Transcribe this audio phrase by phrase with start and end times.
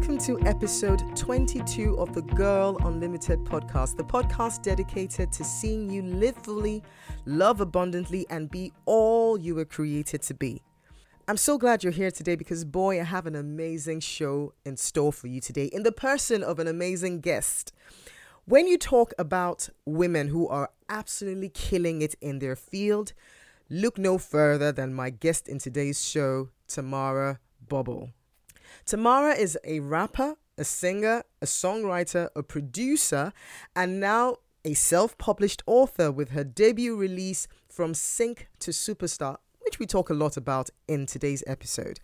[0.00, 6.00] welcome to episode 22 of the Girl Unlimited podcast, the podcast dedicated to seeing you
[6.00, 6.82] live fully,
[7.26, 10.62] love abundantly, and be all you were created to be.
[11.28, 15.12] I'm so glad you're here today because, boy, I have an amazing show in store
[15.12, 17.70] for you today in the person of an amazing guest.
[18.46, 23.12] When you talk about women who are absolutely killing it in their field,
[23.68, 28.12] look no further than my guest in today's show, Tamara Bubble.
[28.84, 33.32] Tamara is a rapper, a singer, a songwriter, a producer,
[33.74, 39.78] and now a self published author with her debut release From Sync to Superstar, which
[39.78, 42.00] we talk a lot about in today's episode.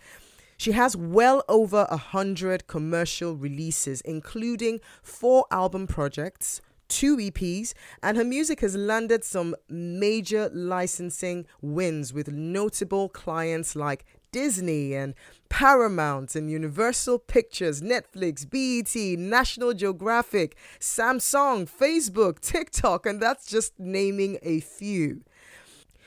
[0.57, 8.17] She has well over a hundred commercial releases, including four album projects, two EPs, and
[8.17, 15.15] her music has landed some major licensing wins with notable clients like Disney and
[15.49, 24.39] Paramount and Universal Pictures, Netflix, BET, National Geographic, Samsung, Facebook, TikTok, and that's just naming
[24.43, 25.23] a few.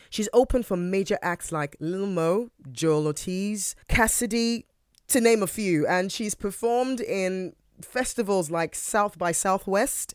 [0.09, 4.65] She's opened for major acts like Lil Mo, Joell Ortiz, Cassidy,
[5.07, 10.13] to name a few, and she's performed in festivals like South by Southwest,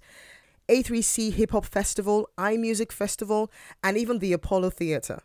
[0.68, 3.50] A3C Hip Hop Festival, iMusic Festival,
[3.82, 5.20] and even the Apollo Theatre.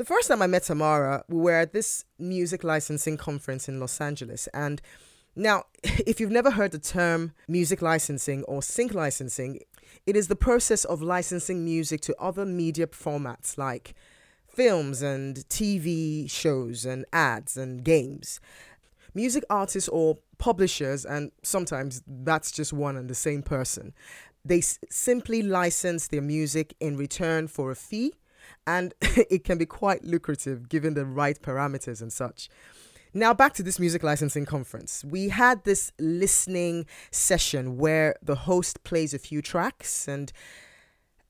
[0.00, 4.00] The first time I met Tamara, we were at this music licensing conference in Los
[4.00, 4.46] Angeles.
[4.54, 4.80] And
[5.36, 9.60] now, if you've never heard the term music licensing or sync licensing,
[10.06, 13.92] it is the process of licensing music to other media formats like
[14.48, 18.40] films and TV shows and ads and games.
[19.12, 23.92] Music artists or publishers, and sometimes that's just one and the same person,
[24.46, 28.14] they s- simply license their music in return for a fee
[28.66, 32.48] and it can be quite lucrative given the right parameters and such.
[33.12, 35.04] Now, back to this music licensing conference.
[35.04, 40.32] We had this listening session where the host plays a few tracks and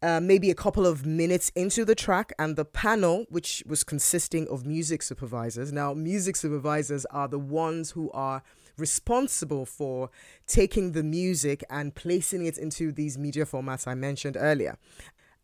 [0.02, 4.48] uh, maybe a couple of minutes into the track, and the panel, which was consisting
[4.48, 5.72] of music supervisors.
[5.72, 8.42] Now, music supervisors are the ones who are
[8.78, 10.08] responsible for
[10.46, 14.78] taking the music and placing it into these media formats I mentioned earlier.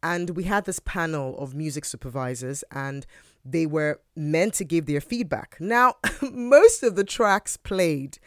[0.03, 3.07] And we had this panel of music supervisors, and
[3.45, 5.57] they were meant to give their feedback.
[5.61, 5.95] Now,
[6.33, 8.19] most of the tracks played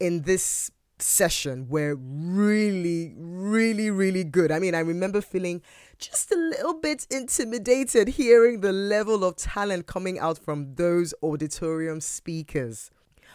[0.00, 4.50] in this session were really, really, really good.
[4.50, 5.62] I mean, I remember feeling
[5.98, 12.00] just a little bit intimidated hearing the level of talent coming out from those auditorium
[12.00, 12.90] speakers.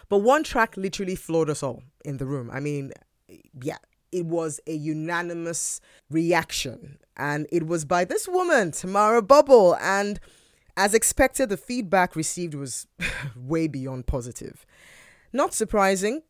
[0.10, 2.50] But one track literally floored us all in the room.
[2.52, 2.92] I mean,
[3.62, 3.78] yeah,
[4.12, 6.98] it was a unanimous reaction.
[7.20, 9.76] And it was by this woman, Tamara Bubble.
[9.82, 10.20] And
[10.78, 12.88] as expected, the feedback received was
[13.36, 14.66] way beyond positive.
[15.34, 16.24] Not surprising,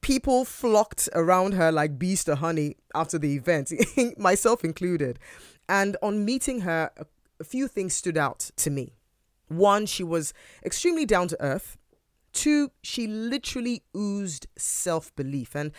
[0.00, 3.72] people flocked around her like bees to honey after the event,
[4.18, 5.18] myself included.
[5.68, 7.06] And on meeting her, a,
[7.44, 8.92] few things stood out to me.
[9.48, 10.32] One, she was
[10.64, 11.76] extremely down to earth.
[12.32, 15.56] Two, she literally oozed self belief.
[15.56, 15.72] And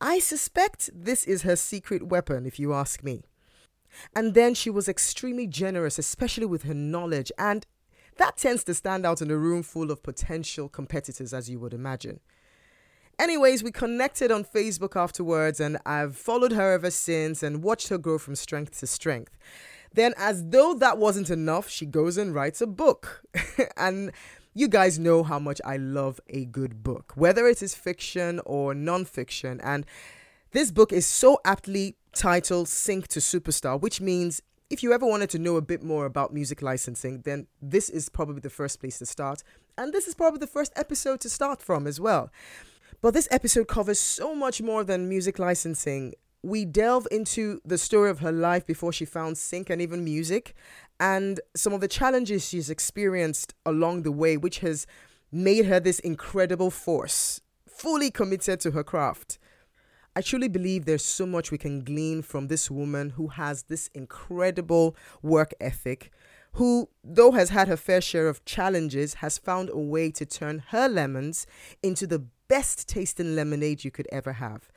[0.00, 3.24] I suspect this is her secret weapon, if you ask me.
[4.14, 7.32] And then she was extremely generous, especially with her knowledge.
[7.38, 7.66] And
[8.16, 11.74] that tends to stand out in a room full of potential competitors, as you would
[11.74, 12.20] imagine.
[13.18, 17.98] Anyways, we connected on Facebook afterwards, and I've followed her ever since and watched her
[17.98, 19.36] grow from strength to strength.
[19.92, 23.22] Then, as though that wasn't enough, she goes and writes a book.
[23.76, 24.12] and
[24.54, 28.74] you guys know how much I love a good book, whether it is fiction or
[28.74, 29.60] non-fiction.
[29.62, 29.84] And
[30.52, 35.30] this book is so aptly titled Sync to Superstar, which means if you ever wanted
[35.30, 38.98] to know a bit more about music licensing, then this is probably the first place
[38.98, 39.42] to start.
[39.76, 42.30] And this is probably the first episode to start from as well.
[43.00, 46.14] But this episode covers so much more than music licensing.
[46.42, 50.54] We delve into the story of her life before she found sync and even music,
[50.98, 54.86] and some of the challenges she's experienced along the way, which has
[55.30, 59.38] made her this incredible force, fully committed to her craft.
[60.18, 63.86] I truly believe there's so much we can glean from this woman who has this
[63.94, 66.10] incredible work ethic,
[66.54, 70.64] who, though has had her fair share of challenges, has found a way to turn
[70.70, 71.46] her lemons
[71.84, 74.72] into the best tasting lemonade you could ever have.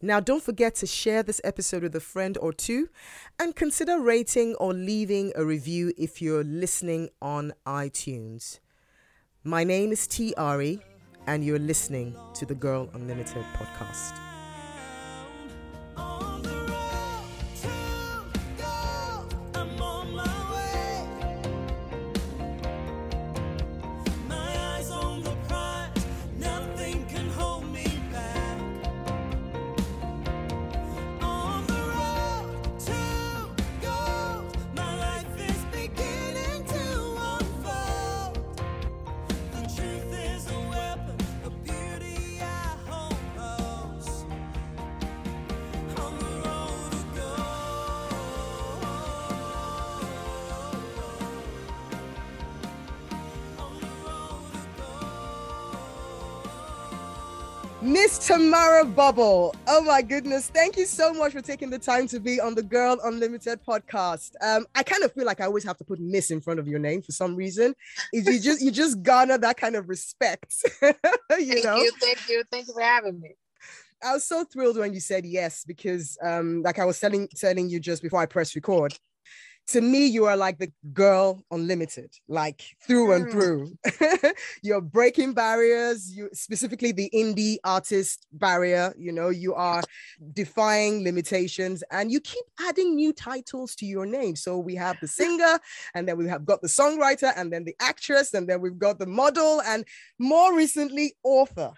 [0.00, 2.88] Now, don't forget to share this episode with a friend or two
[3.38, 8.60] and consider rating or leaving a review if you're listening on iTunes.
[9.44, 10.32] My name is T.
[10.38, 10.80] Ari,
[11.26, 14.29] and you're listening to the Girl Unlimited podcast.
[58.02, 59.54] Miss Tamara Bubble.
[59.66, 60.48] Oh my goodness.
[60.48, 64.30] Thank you so much for taking the time to be on the Girl Unlimited podcast.
[64.40, 66.66] Um, I kind of feel like I always have to put Miss in front of
[66.66, 67.74] your name for some reason.
[68.14, 70.54] Is you just you just garner that kind of respect.
[70.82, 71.76] you thank know?
[71.76, 73.34] you, thank you, thank you for having me.
[74.02, 77.68] I was so thrilled when you said yes because um, like I was telling telling
[77.68, 78.94] you just before I press record,
[79.68, 83.30] to me, you are like the girl unlimited, like through and Mm.
[83.30, 84.32] through.
[84.62, 89.82] You're breaking barriers, you specifically the indie artist barrier, you know, you are
[90.32, 94.34] defying limitations and you keep adding new titles to your name.
[94.34, 95.60] So we have the singer,
[95.94, 98.98] and then we have got the songwriter, and then the actress, and then we've got
[98.98, 99.84] the model, and
[100.18, 101.72] more recently, author.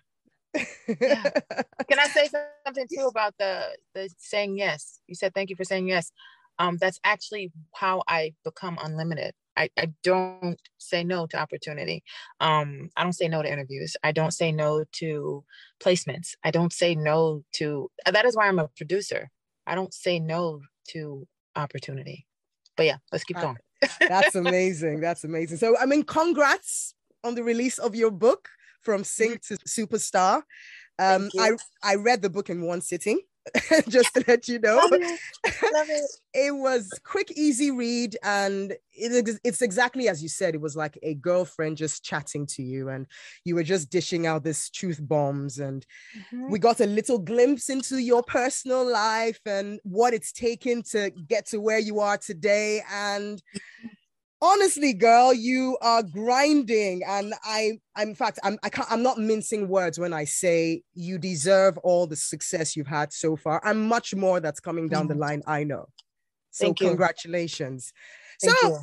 [0.55, 1.31] Yeah.
[1.89, 2.29] Can I say
[2.67, 5.01] something too about the the saying yes?
[5.07, 6.13] You said thank you for saying yes.
[6.59, 9.35] Um, that's actually how I become unlimited.
[9.57, 12.03] I, I don't say no to opportunity.
[12.41, 13.97] Um, I don't say no to interviews.
[14.03, 15.45] I don't say no to
[15.83, 16.35] placements.
[16.43, 19.31] I don't say no to that is why I'm a producer.
[19.67, 22.27] I don't say no to opportunity.
[22.77, 23.59] But yeah, let's keep Uh, going.
[24.01, 25.01] That's amazing.
[25.01, 25.59] That's amazing.
[25.59, 28.49] So, I mean, congrats on the release of your book
[28.81, 30.43] from Sync to Superstar.
[30.99, 31.31] Um.
[31.39, 31.53] I
[31.83, 33.21] I read the book in one sitting,
[33.89, 34.77] just to let you know.
[34.77, 35.21] Love it.
[35.73, 36.11] Love it.
[36.35, 40.55] It was quick, easy read, and it, it's exactly as you said.
[40.55, 43.07] It was like a girlfriend just chatting to you, and
[43.45, 45.85] you were just dishing out this truth bombs, and
[46.17, 46.51] Mhm.
[46.51, 51.47] we got a little glimpse into your personal life and what it's taken to get
[51.49, 53.43] to where you are today and
[54.43, 59.17] honestly girl you are grinding and i I'm, in fact i'm I can't, i'm not
[59.19, 63.81] mincing words when i say you deserve all the success you've had so far and
[63.81, 65.21] much more that's coming down the Mhm.
[65.21, 65.87] line i know
[66.51, 66.89] so Thank you.
[66.89, 67.93] congratulations
[68.41, 68.79] Thank so you.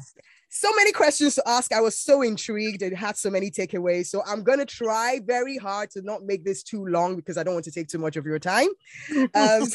[0.51, 1.71] so many questions to ask.
[1.71, 2.81] I was so intrigued.
[2.81, 4.07] It had so many takeaways.
[4.07, 7.43] So I'm going to try very hard to not make this too long because I
[7.43, 8.69] don't want to take too much of your time.
[9.35, 9.67] Um,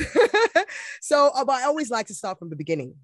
[1.00, 2.96] so, uh, but I always like to start from the beginning.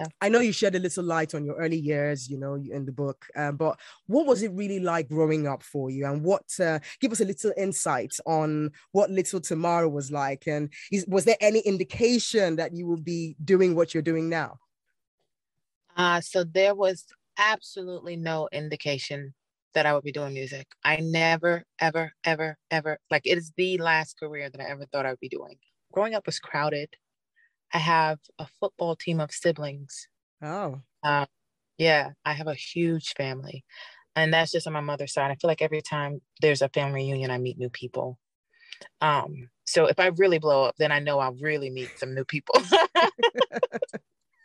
[0.00, 0.06] Yeah.
[0.22, 2.92] I know you shed a little light on your early years, you know, in the
[2.92, 6.06] book, um, but what was it really like growing up for you?
[6.06, 10.46] And what, uh, give us a little insight on what little Tamara was like.
[10.46, 14.58] And is, was there any indication that you will be doing what you're doing now?
[15.98, 17.04] Uh, so there was
[17.36, 19.34] absolutely no indication
[19.74, 20.66] that I would be doing music.
[20.82, 25.04] I never, ever, ever, ever, like it is the last career that I ever thought
[25.04, 25.56] I would be doing.
[25.92, 26.88] Growing up was crowded.
[27.72, 30.08] I have a football team of siblings.
[30.42, 31.26] Oh, Uh,
[31.78, 33.64] yeah, I have a huge family.
[34.16, 35.30] And that's just on my mother's side.
[35.30, 38.18] I feel like every time there's a family reunion, I meet new people.
[39.00, 42.24] Um, so if I really blow up, then I know I'll really meet some new
[42.24, 42.56] people.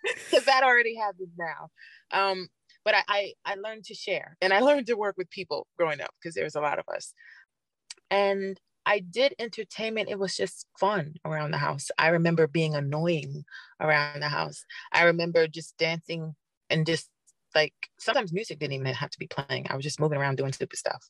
[0.04, 1.70] because that already happens now.
[2.12, 2.50] Um,
[2.84, 6.02] but I, I I learned to share and I learned to work with people growing
[6.02, 7.14] up because there was a lot of us.
[8.12, 10.10] And I did entertainment.
[10.10, 11.90] It was just fun around the house.
[11.98, 13.46] I remember being annoying
[13.80, 14.64] around the house.
[14.92, 16.36] I remember just dancing
[16.70, 17.10] and just
[17.56, 19.68] like sometimes music didn't even have to be playing.
[19.70, 21.10] I was just moving around doing stupid stuff.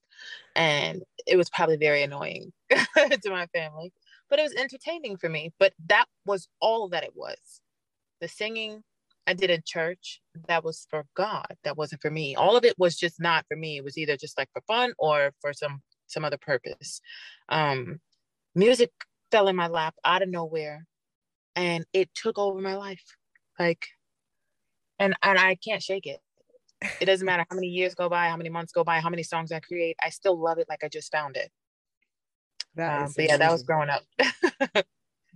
[0.56, 3.92] And it was probably very annoying to my family,
[4.30, 5.54] but it was entertaining for me.
[5.60, 7.38] But that was all that it was
[8.22, 8.84] the singing
[9.28, 11.48] I did in church, that was for God.
[11.64, 12.36] That wasn't for me.
[12.36, 13.78] All of it was just not for me.
[13.78, 17.02] It was either just like for fun or for some some other purpose.
[17.50, 18.00] Um,
[18.54, 18.92] music
[19.32, 20.86] fell in my lap out of nowhere,
[21.56, 23.04] and it took over my life.
[23.60, 23.88] Like,
[25.00, 26.20] and and I can't shake it.
[27.00, 29.24] It doesn't matter how many years go by, how many months go by, how many
[29.24, 29.98] songs I create.
[30.04, 31.52] I still love it like I just found it.
[32.76, 34.04] that Um, but yeah, that was growing up.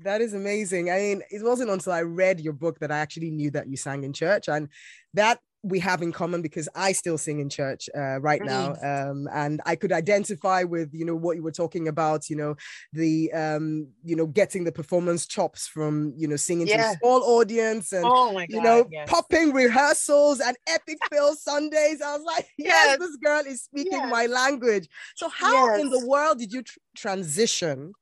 [0.04, 0.90] That is amazing.
[0.90, 3.76] I mean, it wasn't until I read your book that I actually knew that you
[3.76, 4.70] sang in church, and
[5.14, 9.28] that we have in common because I still sing in church uh, right now, um,
[9.34, 12.30] and I could identify with you know what you were talking about.
[12.30, 12.56] You know,
[12.94, 17.24] the um, you know getting the performance chops from you know singing to a small
[17.24, 18.06] audience and.
[18.06, 18.46] oh god!
[18.50, 19.08] you know, yes.
[19.08, 22.02] popping rehearsals and epic fill Sundays.
[22.02, 23.00] I was like, yes, Yes.
[23.00, 24.10] this girl is speaking Yes.
[24.12, 24.88] my language.
[25.16, 27.94] So, how in the world did you tr- transition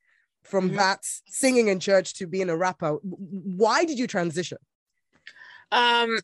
[0.43, 0.75] from Mhm.
[0.75, 2.91] that singing in church to being a rapper?
[3.01, 4.57] Why did you transition?
[5.71, 6.19] Um,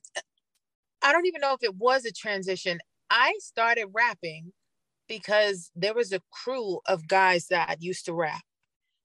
[1.04, 2.80] I don't even know if it was a transition.
[3.10, 4.54] I started rapping
[5.08, 8.42] because there was a crew of guys that used to rap,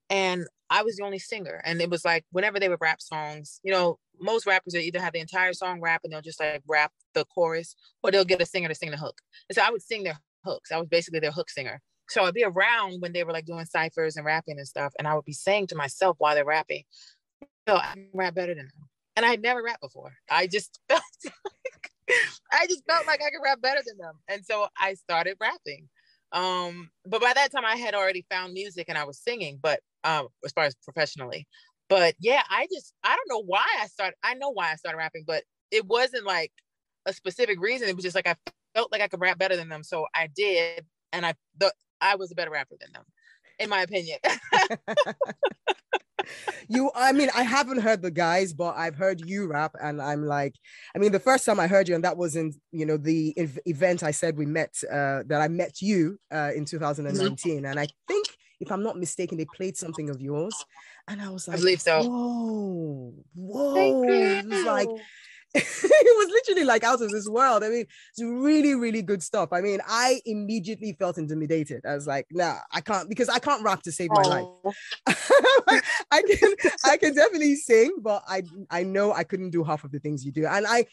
[0.09, 1.61] and I was the only singer.
[1.65, 5.01] And it was like whenever they would rap songs, you know, most rappers will either
[5.01, 8.43] have the entire song rap and they'll just like rap the chorus, or they'll get
[8.43, 9.19] a singer to sing the hook.
[9.49, 10.71] And so I would sing their hooks.
[10.71, 11.81] I was basically their hook singer.
[12.09, 15.09] So I'd be around when they were like doing ciphers and rapping and stuff, and
[15.09, 16.85] I would be saying to myself while they're rapping,
[17.67, 20.13] "Yo, I can rap better than them." And I had never rapped before.
[20.31, 21.91] I just felt like
[22.53, 25.89] I just felt like I could rap better than them, and so I started rapping.
[26.31, 29.81] Um, but by that time I had already found music and I was singing, but
[30.05, 31.49] um as far as professionally.
[31.89, 34.99] But yeah, I just I don't know why I started I know why I started
[34.99, 36.53] rapping, but it wasn't like
[37.05, 37.89] a specific reason.
[37.89, 38.37] It was just like I
[38.73, 39.83] felt like I could rap better than them.
[39.83, 43.05] So I did, and I the I was a better rapper than them,
[43.59, 44.21] in my opinion.
[46.69, 50.25] you i mean i haven't heard the guys but i've heard you rap and i'm
[50.25, 50.55] like
[50.95, 53.35] i mean the first time i heard you and that was in you know the
[53.37, 57.79] ev- event i said we met uh that i met you uh in 2019 and
[57.81, 58.27] i think
[58.61, 60.65] if i'm not mistaken they played something of yours
[61.09, 62.03] and i was like, I believe so.
[62.03, 64.89] whoa whoa Thank it was like.
[65.85, 67.65] it was literally like out of this world.
[67.65, 69.51] I mean, it's really, really good stuff.
[69.53, 71.85] I mean, I immediately felt intimidated.
[71.87, 74.47] I was like, nah, I can't because I can't rap to save my life.
[76.11, 79.93] I can I can definitely sing, but I I know I couldn't do half of
[79.93, 80.47] the things you do.
[80.47, 80.87] And I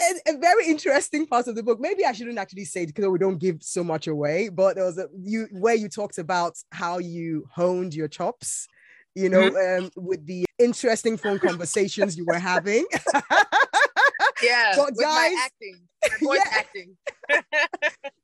[0.00, 1.78] a, a very interesting part of the book.
[1.80, 4.84] Maybe I shouldn't actually say it because we don't give so much away, but there
[4.84, 8.66] was a you where you talked about how you honed your chops,
[9.14, 12.86] you know, um, with the interesting phone conversations you were having.
[14.42, 16.58] yeah, But with my guys- acting, my voice Yeah.
[16.58, 16.96] acting.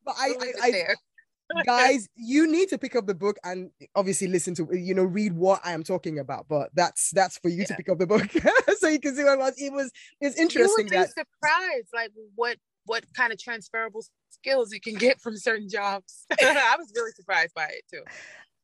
[0.05, 0.97] but I, We'll leave it
[1.55, 4.95] I, I guys, you need to pick up the book and obviously listen to you
[4.95, 6.47] know read what I am talking about.
[6.49, 8.28] But that's that's for you to pick up the book
[8.78, 9.55] so you can see what it was.
[9.57, 14.05] It was it's you interesting would be that surprised, like what what kind of transferable
[14.31, 16.26] skills you can get from certain jobs.
[16.40, 18.02] I was really surprised by it too.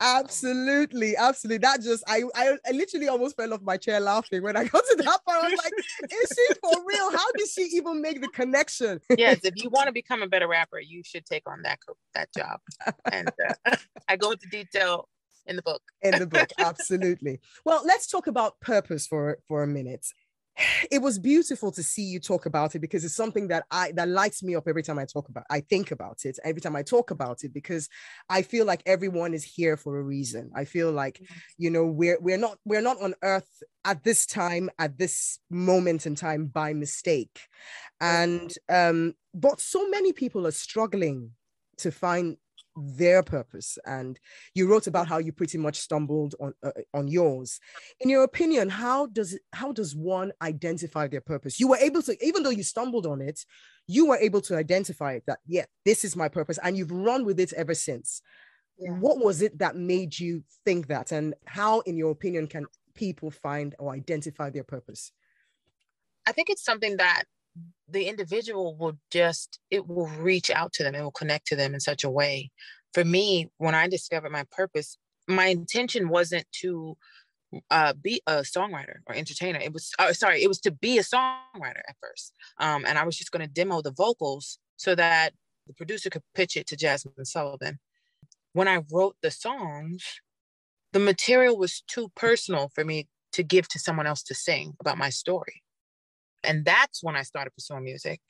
[0.02, 1.59] Absolutely, absolutely.
[1.59, 4.85] That just I, I I literally almost fell off my chair laughing when I got
[4.85, 5.44] to that part.
[5.44, 5.73] I was like,
[6.11, 7.11] is she for real?
[7.11, 9.00] How did she even make the connection?
[9.16, 11.78] Yes, if you want to become a better rapper, you should take on that
[12.14, 12.61] that job.
[13.11, 13.30] And
[13.66, 13.76] uh,
[14.09, 15.09] I go into detail
[15.47, 15.82] in the book.
[16.02, 20.06] in the book absolutely well let's talk about purpose for for a minute
[20.90, 24.09] it was beautiful to see you talk about it because it's something that i that
[24.09, 26.82] lights me up every time i talk about i think about it every time i
[26.82, 27.88] talk about it because
[28.28, 30.50] i feel like everyone is here for a reason.
[30.54, 31.21] I feel like
[31.59, 36.06] you know we're we're not we're not on earth at this time at this moment
[36.06, 37.40] in time by mistake.
[38.00, 41.30] And um but so many people are struggling
[41.78, 42.37] to find
[42.76, 44.19] their purpose and
[44.55, 47.61] you wrote about how you pretty much stumbled on uh, on yours.
[48.00, 51.61] In your opinion how does how does one identify their purpose?
[51.61, 53.45] You were able to even though you stumbled on it
[53.87, 57.25] you were able to identify it that yeah this is my purpose and you've run
[57.25, 58.23] with it ever since.
[58.79, 58.93] Yeah.
[58.93, 63.31] what was it that made you think that and how in your opinion can people
[63.31, 65.12] find or identify their purpose?
[66.26, 67.25] I think it's something that
[67.88, 71.75] the individual will just it will reach out to them it will connect to them
[71.75, 72.50] in such a way.
[72.94, 76.97] For me when i discovered my purpose my intention wasn't to
[77.71, 79.59] uh, be a songwriter or entertainer.
[79.59, 82.32] It was uh, sorry it was to be a songwriter at first.
[82.59, 85.32] Um, and i was just going to demo the vocals so that
[85.66, 87.78] the producer could pitch it to Jazmine Sullivan.
[88.52, 90.21] When i wrote the songs
[90.92, 94.99] the material was too personal for me to give to someone else to sing about
[94.99, 95.62] my story
[96.44, 98.20] and that's when I started pursuing music.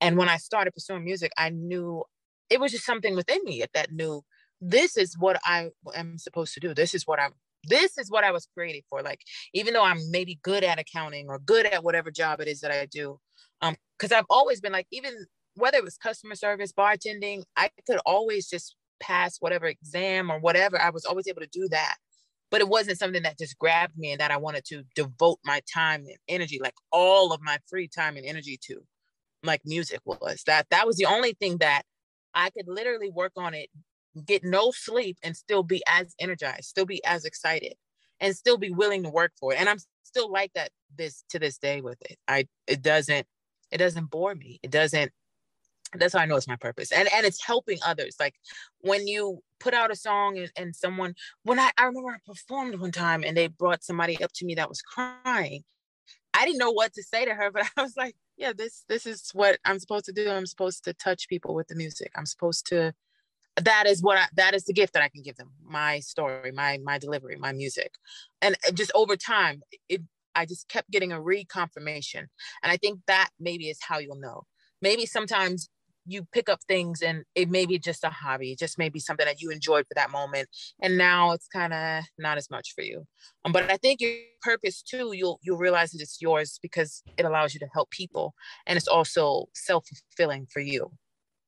[0.00, 2.04] And when I started pursuing music, I knew
[2.50, 4.22] it was just something within me that knew
[4.60, 6.74] this is what I am supposed to do.
[6.74, 7.32] This is what I'm
[7.64, 9.02] this is what I was created for.
[9.02, 9.20] Like,
[9.52, 12.70] even though I'm maybe good at accounting or good at whatever job it is that
[12.70, 13.18] I do,
[13.60, 17.98] um, because I've always been like, even whether it was customer service, bartending, I could
[18.06, 20.80] always just pass whatever exam or whatever.
[20.80, 21.96] I was always able to do that
[22.50, 25.60] but it wasn't something that just grabbed me and that I wanted to devote my
[25.72, 28.82] time and energy, like all of my free time and energy to,
[29.42, 30.42] like music was.
[30.46, 31.82] That that was the only thing that
[32.34, 33.68] I could literally work on it,
[34.24, 37.74] get no sleep, and still be as energized, still be as excited,
[38.20, 39.60] and still be willing to work for it.
[39.60, 42.18] And I'm still like that this to this day with it.
[42.26, 43.26] I it doesn't
[43.70, 44.58] it doesn't bore me.
[44.62, 45.12] It doesn't
[45.94, 46.92] that's how I know it's my purpose.
[46.92, 48.16] And and it's helping others.
[48.18, 48.34] Like
[48.80, 52.76] when you put out a song and, and someone when I, I remember I performed
[52.76, 55.64] one time and they brought somebody up to me that was crying.
[56.34, 59.06] I didn't know what to say to her, but I was like, yeah, this this
[59.06, 60.30] is what I'm supposed to do.
[60.30, 62.12] I'm supposed to touch people with the music.
[62.16, 62.94] I'm supposed to
[63.56, 65.50] that is what I that is the gift that I can give them.
[65.64, 67.94] My story, my my delivery, my music.
[68.40, 70.02] And uh, just over time, it
[70.34, 72.26] I just kept getting a reconfirmation.
[72.62, 74.44] And I think that maybe is how you'll know.
[74.80, 75.68] Maybe sometimes
[76.08, 79.40] you pick up things and it may be just a hobby, just maybe something that
[79.40, 80.48] you enjoyed for that moment.
[80.80, 83.06] And now it's kind of not as much for you.
[83.44, 87.24] Um, but I think your purpose too, you'll you'll realize that it's yours because it
[87.24, 88.34] allows you to help people.
[88.66, 90.90] And it's also self-fulfilling for you.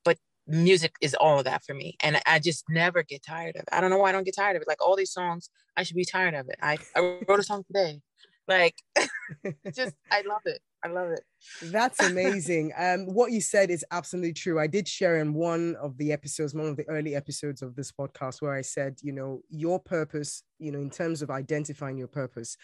[0.05, 1.97] But music is all of that for me.
[2.02, 3.69] And I just never get tired of it.
[3.73, 4.69] I don't know why I don't get tired of it.
[4.69, 6.59] Like all these songs, I should be tired of it.
[6.62, 8.00] I, I wrote a song today.
[8.47, 8.75] Like
[9.75, 10.61] just I love it.
[10.85, 11.25] I love it.
[11.63, 12.73] That's amazing.
[12.79, 14.59] um, what you said is absolutely true.
[14.59, 17.93] I did share in one of the episodes, one of the early episodes of this
[17.93, 22.09] podcast, where I said, you know, your purpose, you know, in terms of identifying your
[22.09, 22.57] purpose,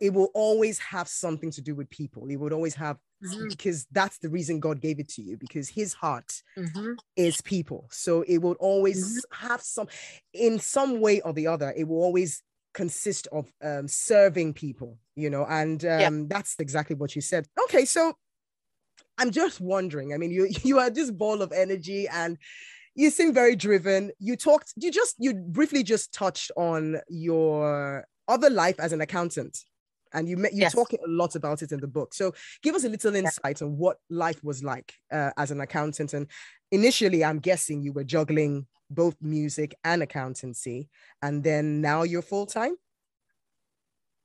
[0.00, 2.26] it will always have something to do with people.
[2.28, 3.48] It would always have Mhm.
[3.48, 6.96] because that's the reason God gave it to you because his heart Mhm.
[7.16, 7.86] is people.
[7.92, 9.46] So it will always Mm-hmm.
[9.46, 9.88] have some,
[10.32, 15.30] in some way or the other, it will always consist of um, serving people, you
[15.30, 16.10] know, and um, Yeah.
[16.28, 17.46] that's exactly what you said.
[17.64, 18.14] Okay, so
[19.18, 20.14] I'm just wondering.
[20.14, 22.38] I mean, you you are this ball of energy and
[22.94, 24.10] you seem very driven.
[24.18, 29.58] You talked, you just you briefly just touched on your other life as an accountant.
[30.12, 30.72] And you you Yes.
[30.72, 32.14] talk a lot about it in the book.
[32.14, 36.14] So give us a little insight on what life was like uh, as an accountant.
[36.14, 36.26] And
[36.72, 40.88] initially, I'm guessing you were juggling both music and accountancy,
[41.22, 42.74] and then now you're full time.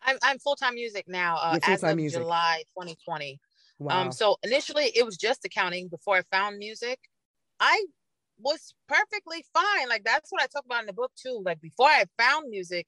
[0.02, 1.38] I'm I'm full time music now.
[1.38, 2.22] Uh, as of music.
[2.22, 3.40] July 2020.
[3.80, 4.02] Wow.
[4.02, 7.00] Um, so initially it was just accounting before I found music.
[7.60, 7.86] I
[8.40, 9.90] was perfectly fine.
[9.90, 11.42] Like that's what I talk about in the book too.
[11.46, 12.88] Like before I found music,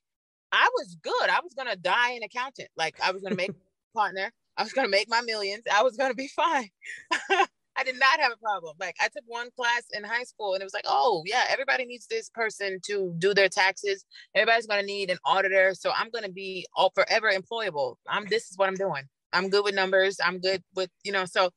[0.51, 1.29] I was good.
[1.29, 2.69] I was gonna die an accountant.
[2.77, 3.51] Like I was gonna make
[3.95, 4.31] partner.
[4.55, 5.63] I was gonna make my millions.
[5.71, 6.69] I was gonna be fine.
[7.77, 8.75] I did not have a problem.
[8.79, 11.85] Like I took one class in high school and it was like, oh yeah, everybody
[11.85, 14.05] needs this person to do their taxes.
[14.35, 15.73] Everybody's gonna need an auditor.
[15.73, 17.95] So I'm gonna be all forever employable.
[18.07, 19.03] I'm this is what I'm doing.
[19.33, 20.17] I'm good with numbers.
[20.23, 21.51] I'm good with, you know, so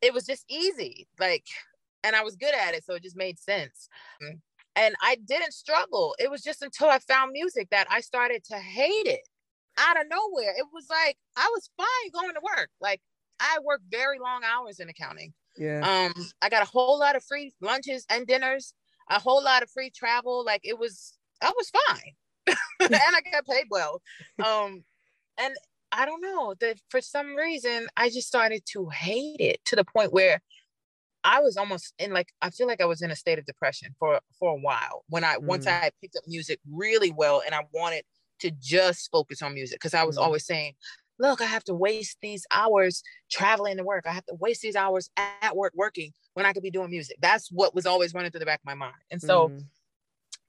[0.00, 1.06] it was just easy.
[1.18, 1.44] Like,
[2.02, 2.84] and I was good at it.
[2.84, 3.88] So it just made sense.
[4.22, 4.40] Mm.
[4.76, 6.14] And I didn't struggle.
[6.18, 9.26] It was just until I found music that I started to hate it
[9.78, 10.54] out of nowhere.
[10.56, 12.70] It was like I was fine going to work.
[12.80, 13.00] Like
[13.40, 15.34] I worked very long hours in accounting.
[15.56, 15.86] yeah.
[15.86, 18.74] Um, I got a whole lot of free lunches and dinners,
[19.10, 20.44] a whole lot of free travel.
[20.44, 22.12] Like it was, I was fine,
[22.80, 24.02] and I got paid well.
[24.40, 24.84] Um,
[25.38, 25.56] and
[25.92, 29.84] I don't know that for some reason I just started to hate it to the
[29.84, 30.40] point where
[31.24, 33.94] I was almost in like I feel like I was in a state of depression
[33.98, 35.72] for for a while when I once Mm.
[35.82, 38.04] I picked up music really well and I wanted
[38.40, 40.22] to just focus on music because I was Mm.
[40.22, 40.74] always saying,
[41.18, 44.04] look, I have to waste these hours traveling to work.
[44.06, 47.16] I have to waste these hours at work working when I could be doing music.
[47.20, 48.94] That's what was always running through the back of my mind.
[49.10, 49.64] And so Mm.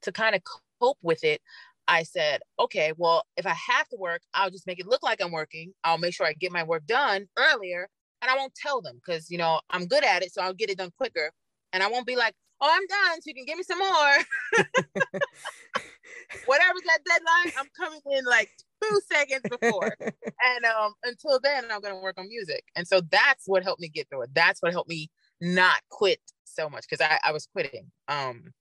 [0.02, 0.42] to kind of
[0.80, 1.42] cope with it,
[1.88, 5.22] I said, okay, well, if I have to work, I'll just make it look like
[5.22, 5.74] I'm working.
[5.84, 7.88] I'll make sure I get my work done earlier
[8.20, 10.32] and I won't tell them because, you know, I'm good at it.
[10.32, 11.32] So I'll get it done quicker.
[11.72, 13.22] And I won't be like, oh, I'm done.
[13.22, 14.16] So you can give me some more.
[16.44, 18.50] Whatever's that deadline, I'm coming in like
[18.82, 19.94] two seconds before.
[20.00, 22.64] and um, until then, I'm going to work on music.
[22.76, 24.30] And so that's what helped me get through it.
[24.34, 25.10] That's what helped me
[25.40, 27.90] not quit so much because I, I was quitting.
[28.08, 28.52] Um,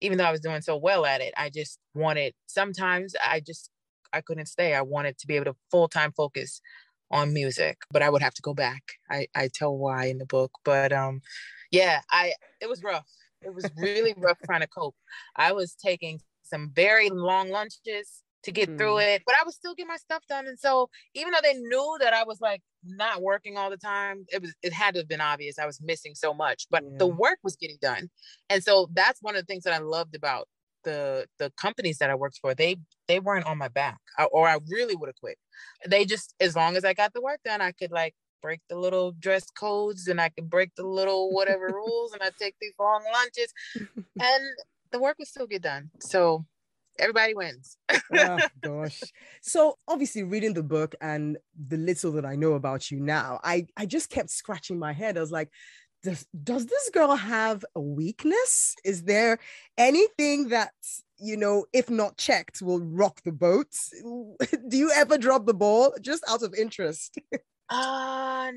[0.00, 3.70] even though I was doing so well at it, I just wanted sometimes I just
[4.12, 4.74] I couldn't stay.
[4.74, 6.60] I wanted to be able to full time focus
[7.10, 8.82] on music, but I would have to go back.
[9.10, 11.20] I I tell why in the book, but um,
[11.70, 13.08] yeah, I it was rough.
[13.42, 14.96] It was really rough trying to cope.
[15.36, 19.00] I was taking some very long lunches to get through hmm.
[19.00, 20.46] it, but I would still get my stuff done.
[20.46, 24.24] And so even though they knew that I was like not working all the time,
[24.28, 27.08] it was it had to have been obvious I was missing so much, but the
[27.08, 27.16] hmm.
[27.16, 28.08] work was getting done.
[28.48, 30.48] And so that's one of the things that I loved about
[30.84, 32.54] the the companies that I worked for.
[32.54, 32.76] They
[33.08, 35.38] they weren't on my back, I- or I really would have quit.
[35.86, 38.78] They just as long as I got the work done, I could like break the
[38.78, 42.74] little dress codes and I could break the little whatever rules and I take these
[42.78, 43.52] long lunches
[44.20, 44.44] and
[44.92, 45.90] the work would still get done.
[45.98, 46.46] So
[46.98, 47.76] everybody wins.
[48.14, 49.00] oh gosh.
[49.42, 53.66] So obviously reading the book and the little that i know about you now i
[53.76, 55.16] i just kept scratching my head.
[55.16, 55.50] I was like
[56.02, 58.76] does, does this girl have a weakness?
[58.84, 59.38] Is there
[59.76, 60.72] anything that
[61.18, 63.74] you know if not checked will rock the boat?
[64.68, 65.94] Do you ever drop the ball?
[66.00, 67.18] Just out of interest.
[67.68, 68.52] Uh,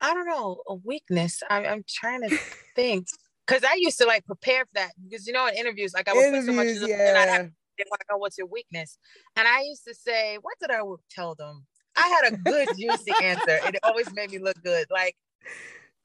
[0.00, 1.42] I don't know, a weakness.
[1.50, 2.38] I'm, I'm trying to
[2.76, 3.08] think.
[3.46, 4.92] Because I used to like prepare for that.
[5.02, 7.28] Because you know in interviews like I would put so much interviews it and I'd
[7.28, 8.98] have yeah they want to know what's your weakness.
[9.36, 11.66] And I used to say, what did I tell them?
[11.96, 13.58] I had a good juicy answer.
[13.64, 14.86] It always made me look good.
[14.90, 15.16] Like,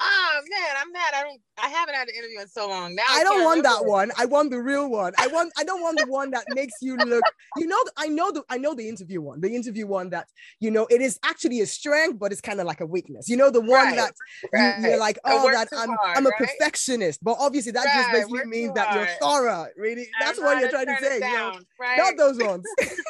[0.02, 1.14] oh man, I'm mad.
[1.16, 2.96] I don't I haven't had an interview in so long.
[2.96, 4.12] Now I don't can't want that one.
[4.18, 5.14] I want the real one.
[5.20, 5.54] I want.
[5.58, 7.24] I don't want the one that makes you look.
[7.58, 7.78] You know.
[7.98, 8.44] I know the.
[8.50, 9.42] I know the interview one.
[9.42, 10.28] The interview one that
[10.60, 13.30] you know it is actually a strength, but it's kind of like a weakness.
[13.30, 14.82] You know the one Right, that you, Right.
[14.82, 15.90] you're like, oh, that I'm.
[15.90, 16.38] hard, I'm a right?
[16.38, 19.68] perfectionist, but obviously that just basically means that you're thorough.
[19.78, 21.16] Really, I that's what you're trying to say.
[21.16, 21.60] You know,
[21.98, 22.66] not those ones.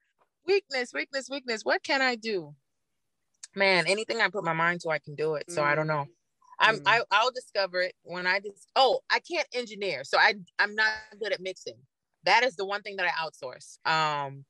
[0.46, 1.64] weakness, weakness, weakness.
[1.64, 2.54] What can I do?
[3.54, 5.50] Man, anything I put my mind to, I can do it.
[5.50, 6.06] So I don't know.
[6.58, 6.82] I'm Mm.
[6.86, 10.04] I, I'll discover it when I just oh, I can't engineer.
[10.04, 11.76] So I I'm not good at mixing.
[12.24, 13.78] That is the one thing that I outsource.
[13.90, 14.44] Um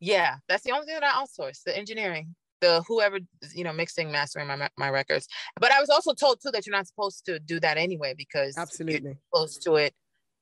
[0.00, 2.34] yeah, that's the only thing that I outsource, the engineering.
[2.62, 3.18] the whoever
[3.54, 5.28] you know mixing mastering my my records
[5.60, 8.56] but i was also told too that you're not supposed to do that anyway because
[8.56, 9.14] Absolutely.
[9.30, 9.92] close to it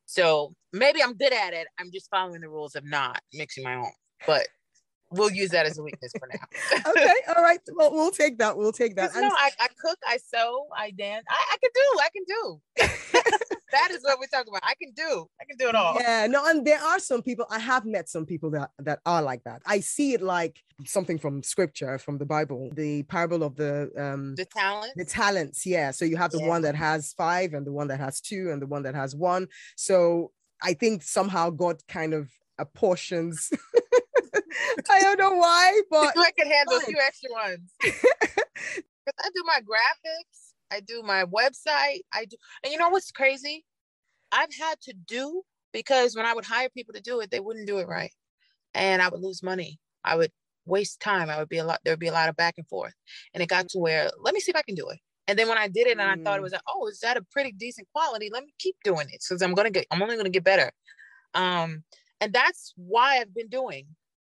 [0.07, 3.75] so maybe i'm good at it i'm just following the rules of not mixing my
[3.75, 3.91] own
[4.29, 4.47] but
[5.17, 6.47] we'll use that as a weakness for now
[6.91, 7.61] okay, all right.
[7.75, 8.57] Well, we'll take that.
[8.57, 9.11] We'll take that.
[9.15, 12.43] no, I, I cook i sew i dance i, I can do i can do
[13.73, 16.27] that is what we're talking about i can do i can do it all Yeah,
[16.27, 19.43] no, and there are some people I have met some people that that are like
[19.45, 19.63] that.
[19.67, 24.35] I see it like something from scripture, from the Bible, the parable of the um
[24.37, 25.65] the talent the talents.
[25.67, 26.49] Yeah, so you have the Yeah.
[26.55, 29.15] one that has five, and the one that has two, and the one that has
[29.15, 29.49] one.
[29.77, 30.31] So
[30.63, 33.51] I think somehow God kind of apportions.
[34.91, 37.71] I don't know why, but I can handle a few extra ones.
[37.83, 43.65] I do my graphics, I do my website, I do, and you know what's crazy?
[44.33, 47.67] I've had to do because when I would hire people to do it, they wouldn't
[47.67, 48.13] do it right,
[48.73, 49.79] and I would lose money.
[50.05, 50.33] I would
[50.67, 51.29] waste time.
[51.31, 51.81] I would be a lot.
[51.85, 52.95] There would be a lot of back and forth,
[53.35, 54.99] and it got to where let me see if I can do it.
[55.27, 56.45] And then when I did it, and I thought it Mm.
[56.45, 58.29] was like, oh, is that a pretty decent quality?
[58.33, 59.87] Let me keep doing it because I'm gonna get.
[59.91, 60.73] I'm only gonna get better.
[61.35, 61.85] Um,
[62.21, 63.87] and that's why I've been doing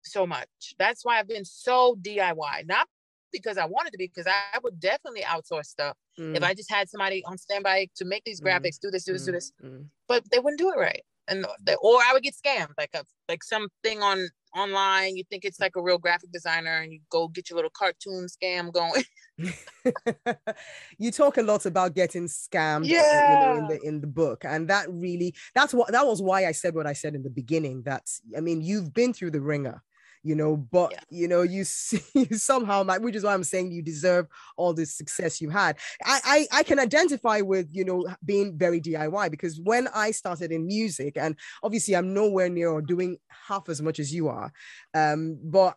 [0.07, 0.47] so much.
[0.79, 2.87] That's why I've been so DIY, not
[3.31, 6.71] because I wanted to be, because I would definitely outsource stuff if Mm, I just
[6.71, 9.35] had somebody on standby to make these Mm, graphics, do this, do this, do mm,
[9.35, 9.85] this, mm.
[10.07, 11.03] but they wouldn't do it right.
[11.27, 15.17] And they, or I would get scammed, like a like something on online.
[15.17, 18.27] You think it's like a real graphic designer, and you go get your little cartoon
[18.27, 19.03] scam going.
[20.97, 23.29] you talk a lot about getting scammed yeah.
[23.29, 26.47] you know, in the in the book and that really that's what that was why
[26.47, 29.39] i said what i said in the beginning that's i mean you've been through the
[29.39, 29.83] ringer
[30.23, 30.99] you know but Yeah.
[31.09, 34.27] you know you see you somehow might which is why i'm saying you deserve
[34.57, 36.19] all the success you had I,
[36.51, 40.65] I i can identify with you know being very diy because when i started in
[40.65, 44.51] music and obviously i'm nowhere near or doing half as much as you are
[44.93, 45.75] um but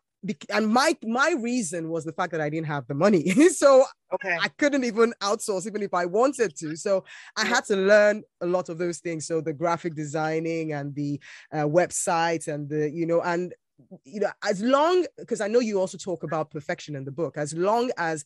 [0.50, 4.36] and my my reason was the fact that I didn't have the money, so Okay.
[4.42, 6.76] I couldn't even outsource even if I wanted to.
[6.76, 7.04] So
[7.36, 9.26] I had to learn a lot of those things.
[9.26, 11.20] So the graphic designing and the
[11.52, 13.54] uh, website and the you know and
[14.04, 17.36] you know as long because I know you also talk about perfection in the book.
[17.36, 18.24] As long as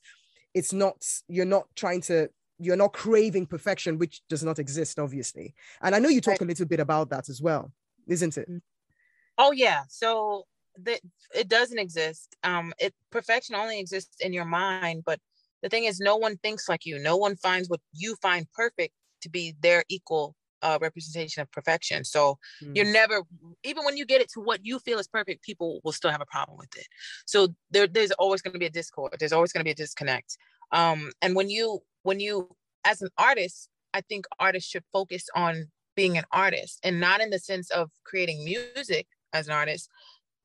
[0.54, 0.96] it's not
[1.28, 5.54] you're not trying to you're not craving perfection, which does not exist, obviously.
[5.82, 7.72] And I know you talk a little bit about that as well,
[8.06, 8.48] isn't it?
[9.38, 9.82] Oh yeah.
[9.88, 10.46] So
[10.82, 11.00] that
[11.34, 12.36] it doesn't exist.
[12.42, 15.18] Um, it perfection only exists in your mind, but
[15.62, 16.98] the thing is, no one thinks like you.
[16.98, 22.04] No one finds what you find perfect to be their equal uh, representation of perfection.
[22.04, 22.76] So Mm.
[22.76, 23.22] you're never,
[23.62, 26.20] even when you get it to what you feel is perfect, people will still have
[26.20, 26.86] a problem with it.
[27.26, 27.38] So
[27.70, 29.14] there, there's always going to be a discord.
[29.18, 30.36] There's always going to be a disconnect.
[30.72, 31.66] Um, and when you,
[32.02, 36.98] when you, as an artist, I think artists should focus on being an artist and
[36.98, 39.88] not in the sense of creating music as an artist,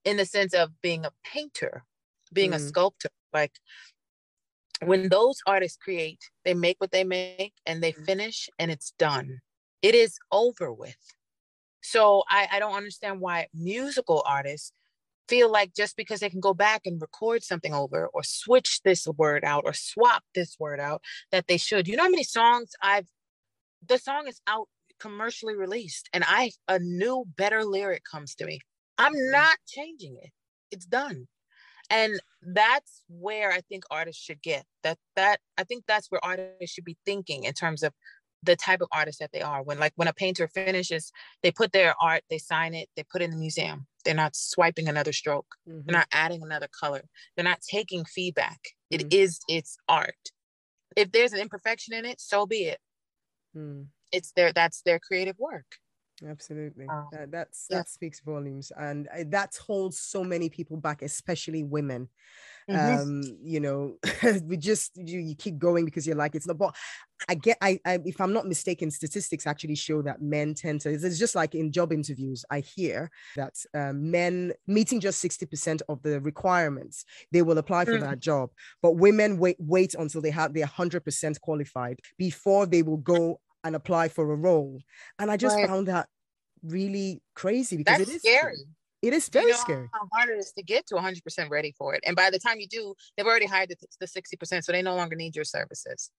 [0.05, 1.83] in the sense of being a painter,
[2.31, 2.67] being a Mm.
[2.67, 3.09] sculptor.
[3.33, 3.53] Like
[4.83, 8.05] when those artists create, they make what they make and they Mm.
[8.05, 9.41] finish and it's done.
[9.81, 10.97] It is over with.
[11.81, 14.73] So I, I don't understand why musical artists
[15.29, 19.07] feel like just because they can go back and record something over or switch this
[19.07, 21.87] word out or swap this word out that they should.
[21.87, 23.07] You know how many songs I've
[23.87, 24.67] the song is out
[24.99, 28.59] commercially released and I a new better lyric comes to me.
[28.97, 30.31] I'm not changing it.
[30.71, 31.27] It's done.
[31.89, 34.65] And that's where I think artists should get.
[34.83, 37.93] That that I think that's where artists should be thinking in terms of
[38.43, 39.63] the type of artist that they are.
[39.63, 41.11] When like when a painter finishes,
[41.43, 43.87] they put their art, they sign it, they put it in the museum.
[44.05, 45.55] They're not swiping another stroke.
[45.65, 45.85] Mhm.
[45.87, 47.03] They're not adding another color.
[47.35, 48.59] They're not taking feedback.
[48.89, 49.11] It Mm.
[49.11, 50.31] is its art.
[50.95, 52.79] If there's an imperfection in it, so be it.
[53.55, 53.89] Mm.
[54.11, 55.77] It's their that's their creative work.
[56.25, 56.91] Absolutely.
[56.91, 57.81] Oh, That, that's yeah.
[57.81, 62.09] that speaks volumes, and uh, that holds so many people back, especially women.
[62.69, 62.99] Mhm.
[62.99, 63.97] Um, you know,
[64.43, 66.57] we just you, you keep going because you're like it's not.
[66.57, 66.75] But
[67.27, 70.91] I get, I, I if I'm not mistaken, statistics actually show that men tend to.
[70.91, 75.81] It's just like in job interviews, I hear that um, men meeting just sixty percent
[75.89, 77.99] of the requirements, they will apply for Mm.
[77.99, 78.51] that job.
[78.81, 83.41] But women wait wait until they have they're hundred percent qualified before they will go
[83.63, 84.81] and apply for a role.
[85.19, 85.67] And I just Right.
[85.67, 86.07] found that
[86.63, 88.65] really crazy because That's it is scary.
[89.01, 89.91] It is Do you very know scary.
[89.93, 92.01] How hard it is to get to 100% ready for it.
[92.05, 94.95] And by the time you do, they've already hired the, the 60%, so they no
[94.95, 96.11] longer need your services.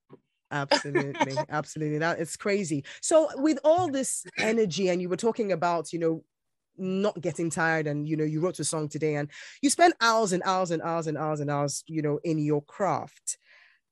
[0.52, 1.98] Absolutely, absolutely.
[1.98, 2.84] That it's crazy.
[3.00, 6.24] So with all this energy, and you were talking about, you know,
[6.76, 9.30] not getting tired, and you know, you wrote a song today, and
[9.62, 12.62] you spent hours and hours and hours and hours and hours, you know, in your
[12.64, 13.38] craft.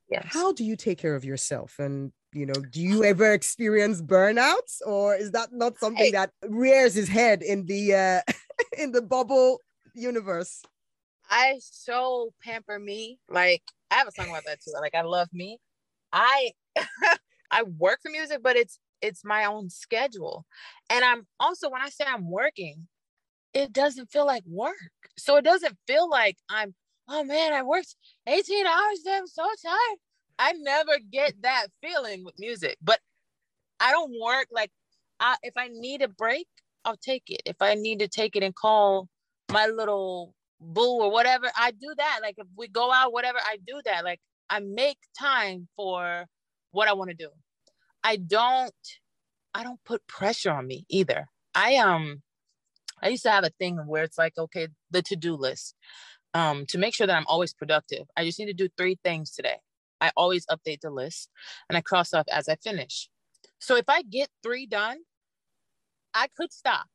[0.09, 0.27] Yes.
[0.27, 1.79] How do you take care of yourself?
[1.79, 6.13] And you know, do you ever experience burnouts, or is that not something Hey.
[6.13, 8.23] that rears his head in the uh
[8.79, 9.61] in the bubble
[9.95, 10.63] universe?
[11.31, 13.19] I so pamper me.
[13.29, 14.73] Like I have a song about that too.
[14.81, 15.59] Like I love me.
[16.13, 16.53] I
[17.51, 20.47] I work for music, but it's it's my own schedule.
[20.91, 22.89] And I'm also when I say I'm working,
[23.55, 24.77] it doesn't feel like work.
[25.17, 26.75] So it doesn't feel like I'm,
[27.09, 29.17] oh man, I worked 18 hours today.
[29.17, 29.99] I'm so tired.
[30.39, 33.01] I never get that feeling with music, but
[33.81, 34.71] I don't work like
[35.21, 36.47] I, if I need a break,
[36.89, 37.43] I'll take it.
[37.45, 39.09] If I need to take it and call
[39.53, 42.21] my little boo or whatever, I do that.
[42.23, 44.05] Like if we go out, whatever, I do that.
[44.05, 46.25] Like I make time for
[46.71, 47.29] what I want to do.
[48.03, 48.73] I don't
[49.55, 51.29] I don't put pressure on me either.
[51.55, 52.23] I um
[53.03, 55.75] I used to have a thing where it's like, okay, the to-do list.
[56.33, 58.07] Um, to make sure that I'm always productive.
[58.17, 59.57] I just need to do three things today.
[60.01, 61.29] I always update the list
[61.69, 63.09] and I cross off as I finish.
[63.59, 64.99] So if I get three done,
[66.15, 66.87] I could stop.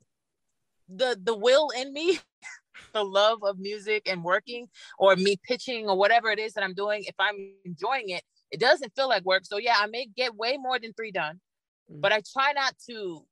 [0.89, 2.19] The the will in me,
[2.93, 4.67] the love of music and working
[4.99, 8.59] or me pitching or whatever it is that I'm doing, if I'm enjoying it, it
[8.59, 9.45] doesn't feel like work.
[9.45, 11.39] So yeah, I may get way more than three done,
[11.91, 12.01] Mm.
[12.01, 13.25] but I try not to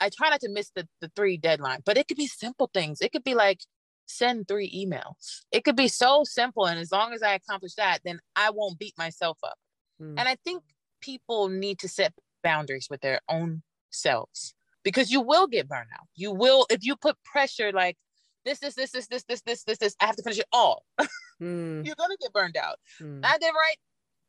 [0.00, 3.00] I try not to miss the, the three deadline, but it could be simple things.
[3.00, 3.60] It could be like
[4.06, 5.42] send three emails.
[5.50, 6.66] It could be so simple.
[6.66, 9.58] And as long as I accomplish that, then I won't beat myself up.
[10.00, 10.14] Mm.
[10.18, 10.62] And I think
[11.00, 14.54] people need to set boundaries with their own selves
[14.88, 16.06] because you will get burnout.
[16.16, 17.96] You will, if you put pressure like
[18.44, 20.84] this, this, this, this, this, this, this, this, this, I have to finish it all.
[21.40, 22.78] Mm, You're gonna get burned out.
[23.00, 23.20] mm.
[23.24, 23.76] I did write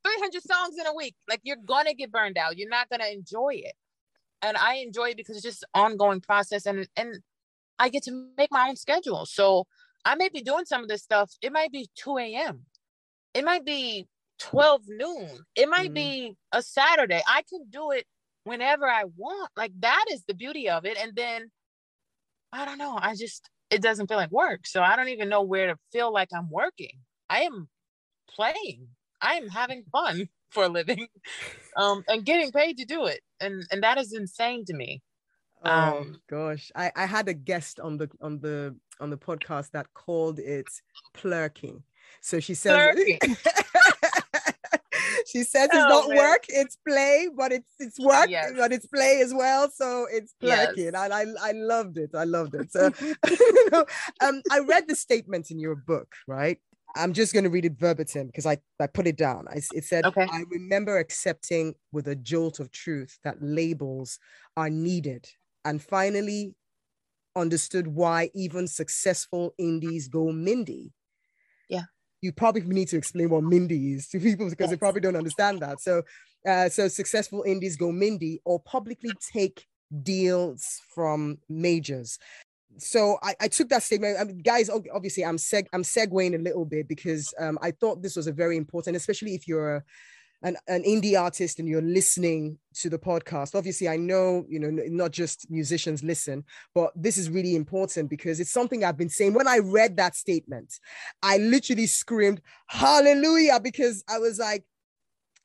[0.06, 1.15] 300 songs in a week.
[1.28, 2.56] Like you're gonna get burned out.
[2.56, 3.74] You're not gonna enjoy it.
[4.43, 7.15] And I enjoy it because it's just ongoing process and and
[7.80, 9.26] I get to make my own schedule.
[9.26, 9.65] So
[10.06, 11.32] I may be doing some of this stuff.
[11.41, 12.65] It might be 2 a.m.
[13.34, 15.39] It might be 12 noon.
[15.56, 15.95] It might Mhm.
[15.95, 17.24] be a Saturday.
[17.28, 18.06] I can do it
[18.43, 19.52] whenever I want.
[19.56, 20.97] Like that is the beauty of it.
[20.97, 21.52] And then
[22.52, 22.97] I don't know.
[22.99, 24.65] I just it doesn't feel like work.
[24.65, 26.99] So I don't even know where to feel like I'm working.
[27.30, 27.69] I am
[28.30, 28.88] playing.
[29.21, 31.08] I am having fun for a living.
[31.75, 33.21] Um and getting paid to do it.
[33.39, 35.02] And and that is insane to me.
[35.63, 39.71] Oh Um, gosh, I, I had a guest on the on the on the podcast
[39.71, 40.67] that called it
[41.13, 41.84] plurking.
[42.21, 42.95] So she says.
[45.30, 46.15] she says it's Oh, not man.
[46.15, 48.54] work, it's play, but it's it's work, Yes.
[48.58, 49.70] but it's play as well.
[49.70, 50.74] So it's Yes.
[50.74, 50.88] plurking.
[50.88, 52.12] And I I loved it.
[52.15, 52.72] I loved it.
[52.72, 52.92] So
[53.30, 53.86] you know,
[54.22, 56.60] um, I read the statement in your book, right?
[56.96, 59.48] I'm just going to read it verbatim because I, I put it down.
[59.48, 60.28] I, it said, Okay.
[60.28, 64.18] I remember accepting with a jolt of truth that labels
[64.58, 65.30] are needed
[65.63, 66.56] and finally
[67.36, 70.94] understood why even successful indies go Mindy.
[71.70, 71.86] Yeah.
[72.21, 75.60] You probably need to explain what Mindy is to people because they probably don't understand
[75.62, 75.79] that.
[75.82, 76.03] So,
[76.45, 79.65] uh, so successful indies go Mindy or publicly take
[80.03, 82.19] deals from majors.
[82.77, 84.17] So I, I took that statement.
[84.19, 88.01] I mean, guys, obviously, I'm seg- I'm segueing a little bit because um, I thought
[88.01, 89.84] this was a very important, especially if you're a,
[90.41, 93.56] an, an indie artist and you're listening to the podcast.
[93.56, 98.39] Obviously, I know you know not just musicians listen, but this is really important because
[98.39, 99.34] it's something I've been saying.
[99.34, 100.80] When I read that statement,
[101.21, 104.63] I literally screamed hallelujah because I was like,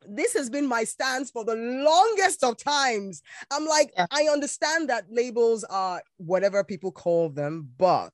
[0.09, 3.23] this has been my stance for the longest of times.
[3.51, 4.07] I'm like, Yeah.
[4.11, 8.13] I understand that labels are whatever people call them, but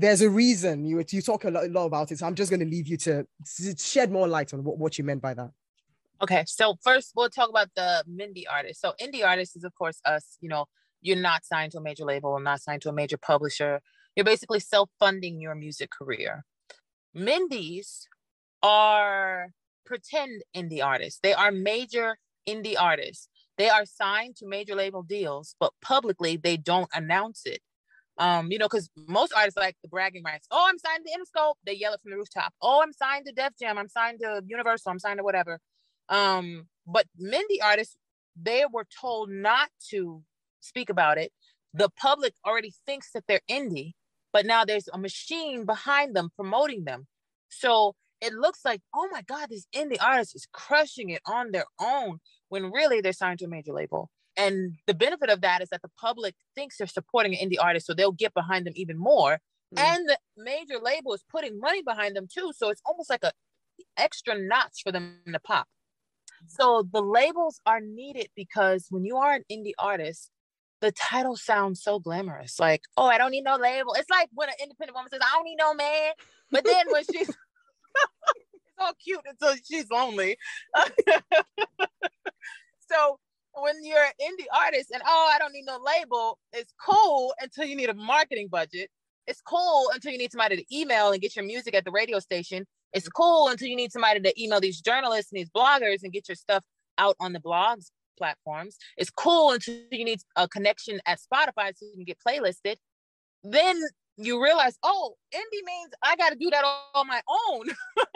[0.00, 2.18] there's a reason you you talk a lot, a lot about it.
[2.18, 4.98] So I'm just going to leave you to s- shed more light on what, what
[4.98, 5.50] you meant by that.
[6.22, 8.80] Okay, so first we'll talk about the Mindy artist.
[8.80, 10.66] So indie artist is of course us, you know,
[11.00, 13.80] you're not signed to a major label, not signed to a major publisher.
[14.16, 16.44] You're basically self-funding your music career.
[17.16, 18.02] Mindies
[18.62, 19.52] are
[19.86, 21.20] pretend indie artists.
[21.22, 23.28] They are major indie artists.
[23.56, 27.60] They are signed to major label deals, but publicly they don't announce it.
[28.18, 30.46] Um, you know, because most artists like the bragging rights.
[30.50, 31.54] Oh, I'm signed to Interscope.
[31.64, 32.52] They yell it from the rooftop.
[32.60, 33.78] Oh, I'm signed to Def Jam.
[33.78, 34.92] I'm signed to Universal.
[34.92, 35.58] I'm signed to whatever.
[36.08, 37.96] Um, but Mindy artists,
[38.40, 40.22] they were told not to
[40.60, 41.32] speak about it.
[41.72, 43.92] The public already thinks that they're indie,
[44.32, 47.06] but now there's a machine behind them promoting them.
[47.48, 51.64] So it looks like, oh my God, this indie artist is crushing it on their
[51.80, 52.18] own
[52.48, 54.10] when really they're signed to a major label.
[54.40, 57.86] And the benefit of that is that the public thinks they're supporting an indie artist,
[57.86, 59.38] so they'll get behind them even more.
[59.74, 59.82] Mm.
[59.82, 62.52] And the major label is putting money behind them too.
[62.56, 63.32] So it's almost like a
[63.96, 65.66] extra notch for them to pop.
[66.46, 70.30] So the labels are needed because when you are an indie artist,
[70.80, 72.58] the title sounds so glamorous.
[72.58, 73.92] Like, oh, I don't need no label.
[73.94, 76.12] It's like when an independent woman says, I don't need no man.
[76.50, 77.36] But then when she's it's
[78.78, 80.38] all cute until she's lonely.
[82.90, 83.18] so
[83.54, 87.64] when you're an indie artist and oh, I don't need no label, it's cool until
[87.64, 88.90] you need a marketing budget.
[89.26, 92.18] it's cool until you need somebody to email and get your music at the radio
[92.18, 92.66] station.
[92.92, 93.22] It's mm-hmm.
[93.22, 96.36] cool until you need somebody to email these journalists and these bloggers and get your
[96.36, 96.64] stuff
[96.98, 98.76] out on the blogs platforms.
[98.96, 102.76] It's cool until you need a connection at Spotify so you can get playlisted.
[103.42, 103.80] Then
[104.16, 107.66] you realize, oh, indie means I got to do that on my own.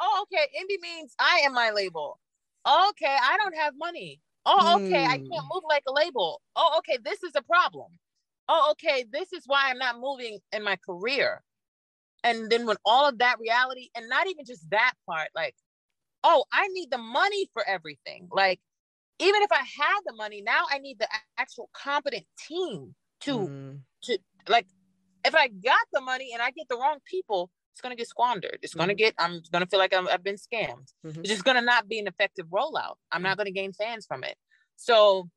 [0.00, 0.46] oh, okay.
[0.56, 2.18] Indie means I am my label.
[2.66, 4.20] Okay, I don't have money.
[4.46, 5.04] Oh, okay.
[5.04, 5.50] I can't Hmm.
[5.52, 6.40] move like a label.
[6.56, 6.98] Oh, okay.
[7.02, 7.98] This is a problem.
[8.48, 9.04] Oh, okay.
[9.10, 11.42] This is why I'm not moving in my career.
[12.24, 15.56] And then when all of that reality, and not even just that part, like,
[16.24, 18.28] oh, I need the money for everything.
[18.32, 18.60] Like,
[19.20, 23.84] even if I had the money, now I need the actual competent team to Mm,
[24.48, 24.66] like
[25.24, 28.58] if I got the money and I get the wrong people, it's gonna get squandered.
[28.62, 28.98] It's gonna Mhm.
[28.98, 29.14] get.
[29.18, 30.92] I'm gonna feel like I'm, I've been scammed.
[31.06, 31.18] mhm.
[31.20, 32.96] It's just gonna not be an effective rollout.
[33.12, 34.36] I'm not gonna gain fans from it.
[34.74, 35.30] So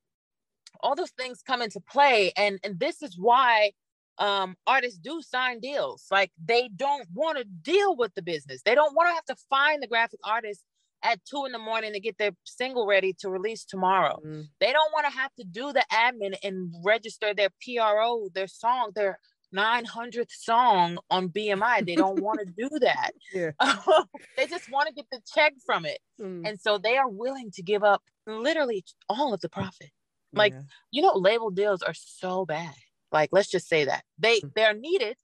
[0.79, 3.73] all those things come into play, and and this is why
[4.17, 6.07] um artists do sign deals.
[6.09, 8.63] Like they don't want to deal with the business.
[8.63, 10.63] They don't want to have to find the graphic artist
[11.03, 14.71] at two in the morning to get their single ready to release tomorrow Mm, they
[14.71, 19.19] don't want to have to do the admin and register their PRO, their song, their
[19.55, 21.85] 900th song on BMI.
[21.85, 23.11] They don't want to do that.
[23.33, 23.51] Yeah.
[24.37, 25.99] they just want to get the check from it.
[26.19, 29.89] mm, And so they are willing to give up literally all of the profit.
[30.33, 30.61] like, yeah.
[30.91, 32.73] You know, label deals are so bad.
[33.11, 34.53] Like, let's just say that they Mm.
[34.55, 35.17] they're needed,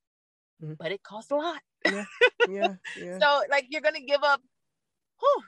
[0.61, 0.77] Mhm.
[0.77, 1.61] but it costs a lot.
[1.85, 2.05] yeah,
[2.97, 3.17] yeah.
[3.19, 4.41] So like you're gonna give up
[5.19, 5.43] whew,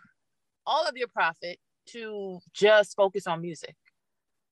[0.65, 3.75] all of your profit to just focus on music.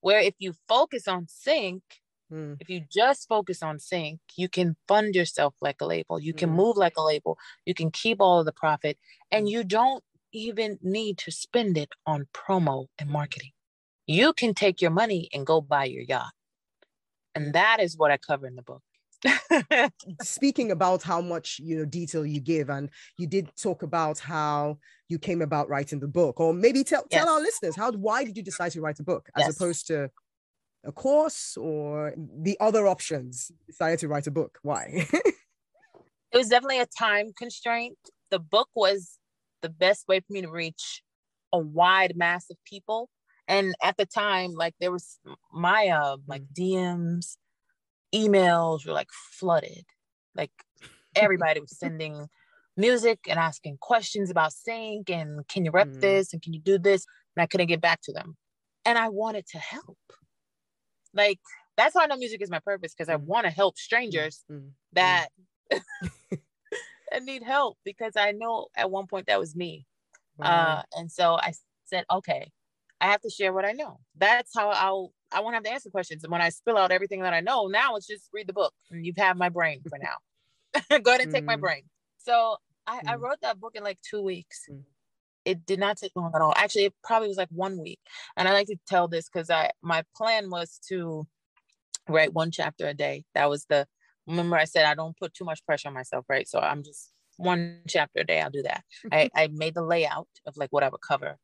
[0.02, 1.82] Where if you focus on sync,
[2.32, 6.20] Mm, if you just focus on sync, you can fund yourself like a label.
[6.20, 6.56] You can Mhm.
[6.56, 7.38] move like a label.
[7.66, 8.98] You can keep all of the profit,
[9.32, 13.52] and you don't even need to spend it on promo and marketing.
[14.08, 16.34] You can take your money and go buy your yacht.
[17.36, 18.84] And that is what I cover in the book.
[20.22, 24.78] speaking about how much you know detail you give and you did talk about how
[25.10, 28.38] you came about writing the book or maybe tell tell our listeners how why did
[28.38, 29.56] you decide to write a book as Yes.
[29.56, 30.10] opposed to
[30.88, 35.06] a course or the other options decided to write a book why
[36.32, 37.98] it was definitely a time constraint.
[38.32, 39.20] The book was
[39.62, 41.02] the best way for me to reach
[41.54, 43.10] a wide mass of people.
[43.48, 45.20] And at the time, like there was
[45.54, 47.38] my uh like DMs,
[48.14, 49.86] emails were like flooded.
[50.36, 50.52] Like
[51.16, 52.28] everybody was sending
[52.76, 56.02] music and asking questions about sync and can you rep Mm.
[56.02, 57.06] this and can you do this?
[57.36, 58.38] And I couldn't get back to them.
[58.86, 59.98] And I wanted to help.
[61.18, 61.40] Like
[61.78, 63.26] that's how I know music is my purpose because I Mm.
[63.26, 65.30] want to help strangers Mm, that
[67.12, 69.86] that need help because I know at one point that was me.
[70.38, 70.80] wow.
[70.80, 71.54] Uh, and so I
[71.86, 72.52] said, okay,
[73.02, 74.00] I have to share what I know.
[74.18, 76.24] That's how I'll I won't have to answer questions.
[76.24, 78.74] And when I spill out everything that I know, now it's just read the book
[78.92, 80.18] and you've had my brain for now.
[81.02, 81.62] Go ahead and take my Mm.
[81.62, 81.84] brain.
[82.18, 83.22] So I, I Mm.
[83.22, 84.70] wrote that book in like two weeks.
[85.48, 85.52] Mm.
[85.52, 86.54] It did not take long at all.
[86.58, 88.00] Actually, it probably was like one week.
[88.38, 91.28] And I like to tell this because I my plan was to
[92.10, 93.24] write one chapter a day.
[93.36, 93.88] That was the
[94.28, 96.48] remember I said I don't put too much pressure on myself, right?
[96.48, 98.42] So I'm just one chapter a day.
[98.42, 98.84] I'll do that.
[99.12, 101.38] I, I made the layout of like what I would cover,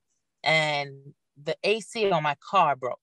[0.44, 3.00] and the AC on my car broke.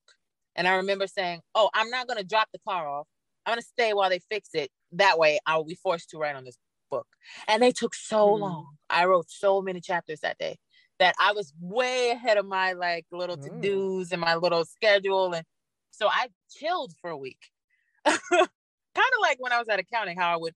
[0.56, 3.06] And I remember saying, "Oh, I'm not gonna drop the car off.
[3.46, 4.70] I'm gonna stay while they fix it.
[4.92, 6.58] That way, I will be forced to write on this
[6.90, 7.06] book."
[7.48, 8.40] And they took so Hmm.
[8.40, 8.76] long.
[8.90, 10.58] I wrote so many chapters that day
[11.00, 13.42] that I was way ahead of my like little Oh.
[13.42, 15.44] to dos and my little schedule, and
[15.90, 17.40] so I chilled for a week.
[18.04, 20.54] kind of like when I was at accounting, how I would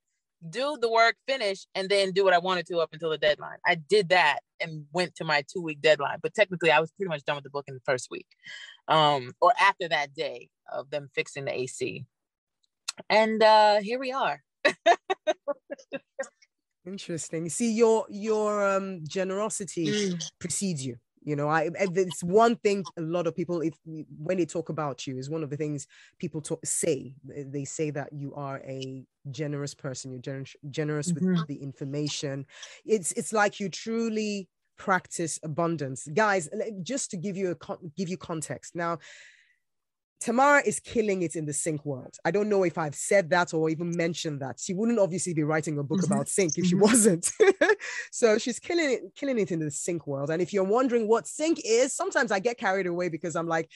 [0.51, 3.59] do the work, finish, and then do what I wanted to up until the deadline.
[3.67, 7.09] I did that and went to my two week deadline, but technically I was pretty
[7.09, 8.27] much done with the book in the first week,
[8.89, 12.05] um, or after that day of them fixing the AC.
[13.11, 14.43] And uh, here we are.
[16.87, 17.49] Interesting.
[17.49, 19.97] See, your your um generosity
[20.39, 20.97] precedes you.
[21.23, 23.75] You know, I it's one thing a lot of people, if
[24.19, 25.87] when they talk about you, is one of the things
[26.19, 27.15] people talk, say.
[27.25, 30.11] They- say that you are a generous person.
[30.13, 31.47] You're generous, generous with Mhm.
[31.49, 32.45] the information.
[32.85, 36.51] It's it's like you truly practice abundance, guys.
[36.83, 38.99] Just to give you a give you context now.
[40.25, 42.17] Tamara is killing it in the sync world.
[42.25, 44.59] I don't know if I've said that or even mentioned that.
[44.59, 46.07] She wouldn't obviously be writing a book Mhm.
[46.07, 46.81] about sync if she Mhm.
[46.81, 47.31] wasn't.
[48.11, 50.31] so she's killing it, killing it in the sync world.
[50.31, 53.69] And if you're wondering what sync is, sometimes I get carried away because I'm like,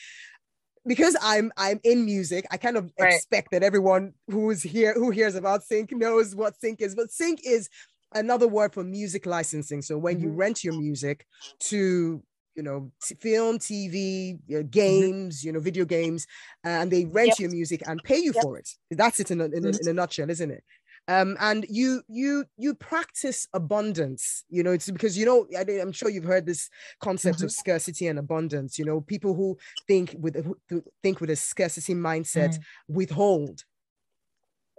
[0.86, 3.22] because I'm I'm in music, I kind of Right.
[3.22, 6.94] expect that everyone who's here who hears about sync knows what sync is.
[6.94, 7.68] But sync is
[8.14, 9.82] another word for music licensing.
[9.82, 10.38] So when you Mhm.
[10.38, 11.26] rent your music
[11.60, 12.22] to
[12.58, 16.26] you know t- film tv uh, games you know video games
[16.64, 17.38] and they rent Yep.
[17.38, 18.42] your music and pay you Yep.
[18.42, 19.80] for it that's it in a, in, a, Mhm.
[19.80, 20.64] in a nutshell isn't it
[21.06, 25.92] um, and you you you practice abundance you know it's because you know I, am
[25.92, 26.68] sure you've heard this
[27.00, 27.52] concept of Mhm.
[27.52, 29.56] scarcity and abundance you know people who
[29.86, 30.34] think with
[30.68, 32.62] who think with a scarcity mindset Mm.
[32.88, 33.64] withhold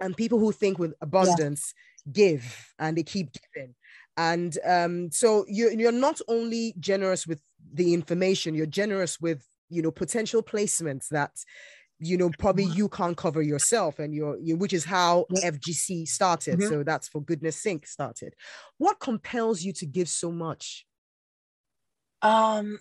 [0.02, 1.74] and people who think with abundance
[2.12, 3.74] give and they keep giving
[4.28, 7.40] and um, so you, you're not only generous with
[7.80, 9.40] the information you're generous with
[9.74, 11.32] you know potential placements that
[12.10, 15.12] you know probably you can't cover yourself and you're you, which is how
[15.52, 16.68] FGS started Mhm.
[16.68, 18.32] so that's for goodness sake started
[18.78, 20.66] what compels you to give so much
[22.22, 22.78] Um,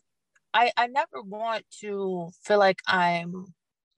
[0.54, 3.32] I I never want to feel like I'm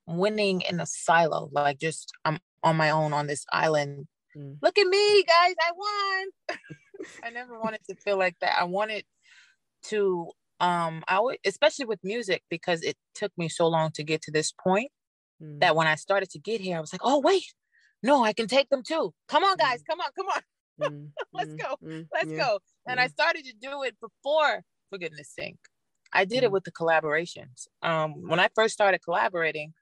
[0.07, 4.07] winning in a silo, like just I'm on my own on this island.
[4.35, 4.57] Mm.
[4.61, 6.57] Look at me, guys, I won.
[7.23, 8.57] I never wanted to feel like that.
[8.59, 9.05] I wanted
[9.83, 14.21] to um I would especially with music because it took me so long to get
[14.23, 14.91] to this point
[15.41, 17.53] Mm, that when I started to get here, I was like, oh wait,
[18.03, 19.13] no, I can take them too.
[19.27, 20.41] Come on, guys, come on, come on.
[20.79, 22.59] mm, let's mm, go, mm, let's go.
[22.87, 25.57] And I started to do it before, for goodness sake.
[26.13, 26.51] I did it Mm.
[26.51, 27.67] with the collaborations.
[27.81, 29.73] Um, when I first started collaborating,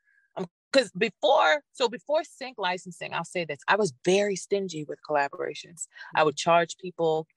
[0.71, 5.87] because before, so before sync licensing, I'll say this: I was very stingy with collaborations.
[6.15, 7.27] I would charge people,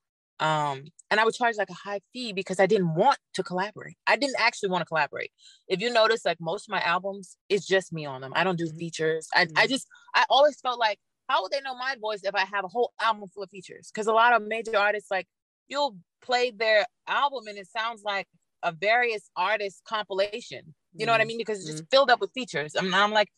[0.41, 3.97] um, and I would charge like a high fee because I didn't want to collaborate.
[4.07, 5.31] I didn't actually want to collaborate.
[5.69, 8.33] If you notice, like most of my albums, it's just me on them.
[8.35, 8.79] I don't do Mhm.
[8.79, 9.29] features.
[9.35, 9.69] I, I Mhm.
[9.69, 12.69] just, I always felt like, how would they know my voice if I have a
[12.69, 13.91] whole album full of features?
[13.93, 15.29] Because a lot of major artists, like
[15.69, 18.27] you'll play their album and it sounds like
[18.63, 20.75] a various artist compilation.
[20.97, 21.39] You know what I Mm, mean?
[21.39, 22.75] Because it's just filled up with features.
[22.75, 23.29] I'm, I'm like,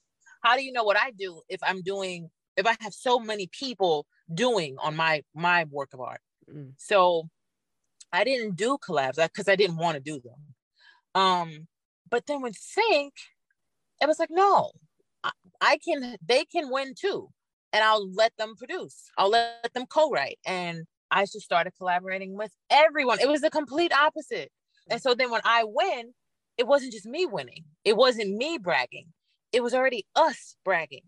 [0.43, 3.49] how do you know what I do if I'm doing if I have so many
[3.49, 6.21] people doing on my my work of art?
[6.51, 7.29] Mm, So
[8.13, 10.55] I didn't do collabs because I didn't want to do them.
[11.15, 11.69] Um,
[12.11, 13.15] but then with Sync,
[14.01, 14.71] it was like, no,
[15.23, 15.31] I,
[15.61, 17.29] I can, they can win too.
[17.73, 20.39] And I'll let them produce, I'll let them co write.
[20.47, 23.19] And I just started collaborating with everyone.
[23.21, 24.51] It was the complete opposite.
[24.91, 26.15] And so then when I win,
[26.57, 29.13] it wasn't just me winning, it wasn't me bragging,
[29.53, 31.03] it was already us bragging.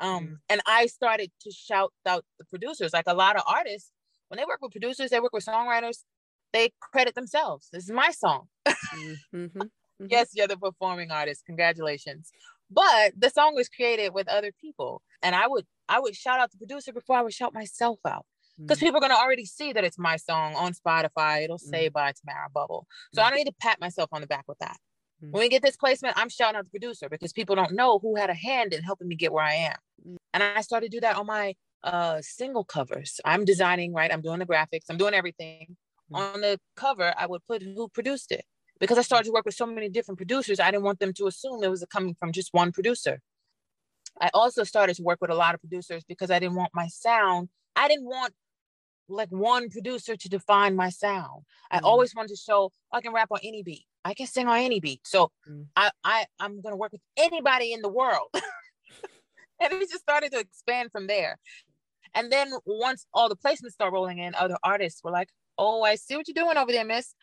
[0.00, 0.38] Um, Mm.
[0.48, 2.92] and I started to shout out the producers.
[2.92, 3.90] Like a lot of artists,
[4.28, 6.04] when they work with producers, they work with songwriters,
[6.52, 7.68] they credit themselves.
[7.72, 8.48] This is my song.
[8.68, 9.70] mm, mhm, mhm.
[10.10, 11.44] Yes, you're the performing artist.
[11.46, 12.30] Congratulations.
[12.70, 15.02] But the song was created with other people.
[15.22, 18.26] And I would I would shout out the producer before I would shout myself out.
[18.66, 21.42] Because Mm, people are gonna already see that it's my song on Spotify.
[21.44, 22.86] It'll say by Tamara Bubble.
[23.14, 24.76] So I don't need to pat myself on the back with that.
[25.24, 25.32] Mm.
[25.32, 28.16] When we get this placement, I'm shouting out the producer because people don't know who
[28.16, 29.76] had a hand in helping me get where I am.
[30.06, 30.16] Mm.
[30.34, 31.54] And I started to do that on my
[31.84, 33.20] uh single covers.
[33.24, 34.12] I'm designing, right?
[34.12, 35.76] I'm doing the graphics, I'm doing everything.
[36.12, 36.18] Mm.
[36.18, 38.44] On the cover, I would put who produced it.
[38.80, 41.26] Because I started to work with so many different producers, I didn't want them to
[41.26, 43.20] assume it was coming from just one producer.
[44.20, 46.86] I also started to work with a lot of producers because I didn't want my
[46.88, 47.48] sound.
[47.76, 48.34] I didn't want
[49.08, 51.44] like one producer to define my sound.
[51.70, 51.84] I Mm.
[51.84, 53.86] always wanted to show I can rap on any beat.
[54.04, 55.06] I can sing on any beat.
[55.06, 55.66] So Mm.
[55.76, 58.28] I, I I'm gonna work with anybody in the world.
[59.60, 61.38] and it just started to expand from there.
[62.14, 65.28] And then once all the placements start rolling in, other artists were like,
[65.58, 67.14] "Oh, I see what you're doing over there, Miss.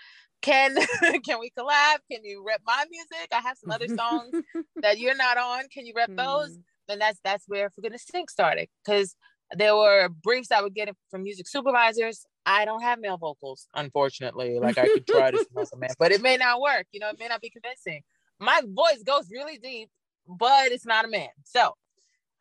[0.41, 0.75] Can
[1.25, 1.97] can we collab?
[2.11, 3.29] Can you rep my music?
[3.31, 4.31] I have some other songs
[4.81, 5.63] that you're not on.
[5.73, 6.57] Can you rep those?"
[6.87, 9.15] And that's that's where For Goodness Sake started because
[9.57, 12.25] there were briefs I would get from music supervisors.
[12.45, 14.59] I don't have male vocals, unfortunately.
[14.59, 15.37] Like I could try to
[15.73, 16.85] a man, but it may not work.
[16.91, 18.03] You know, it may not be convincing.
[18.39, 19.89] My voice goes really deep,
[20.27, 21.29] but it's not a man.
[21.43, 21.73] So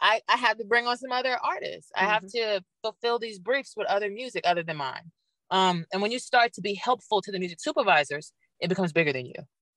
[0.00, 1.90] I I have to bring on some other artists.
[1.96, 5.10] I have to fulfill these briefs with other music other than mine.
[5.50, 9.12] Um, and when you start to be helpful to the music supervisors, it becomes bigger
[9.12, 9.34] than you.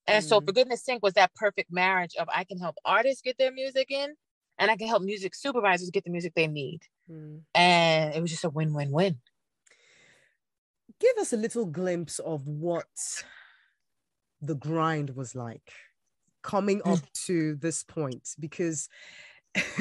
[0.07, 0.45] And so, Mm.
[0.45, 3.91] for goodness sake, was that perfect marriage of I can help artists get their music
[3.91, 4.15] in,
[4.59, 6.81] and I can help music supervisors get the music they need.
[7.09, 7.41] mm.
[7.53, 9.17] And it was just a win win win.
[10.99, 12.87] Give us a little glimpse of what
[14.41, 15.71] the grind was like
[16.41, 18.89] coming up to this point, because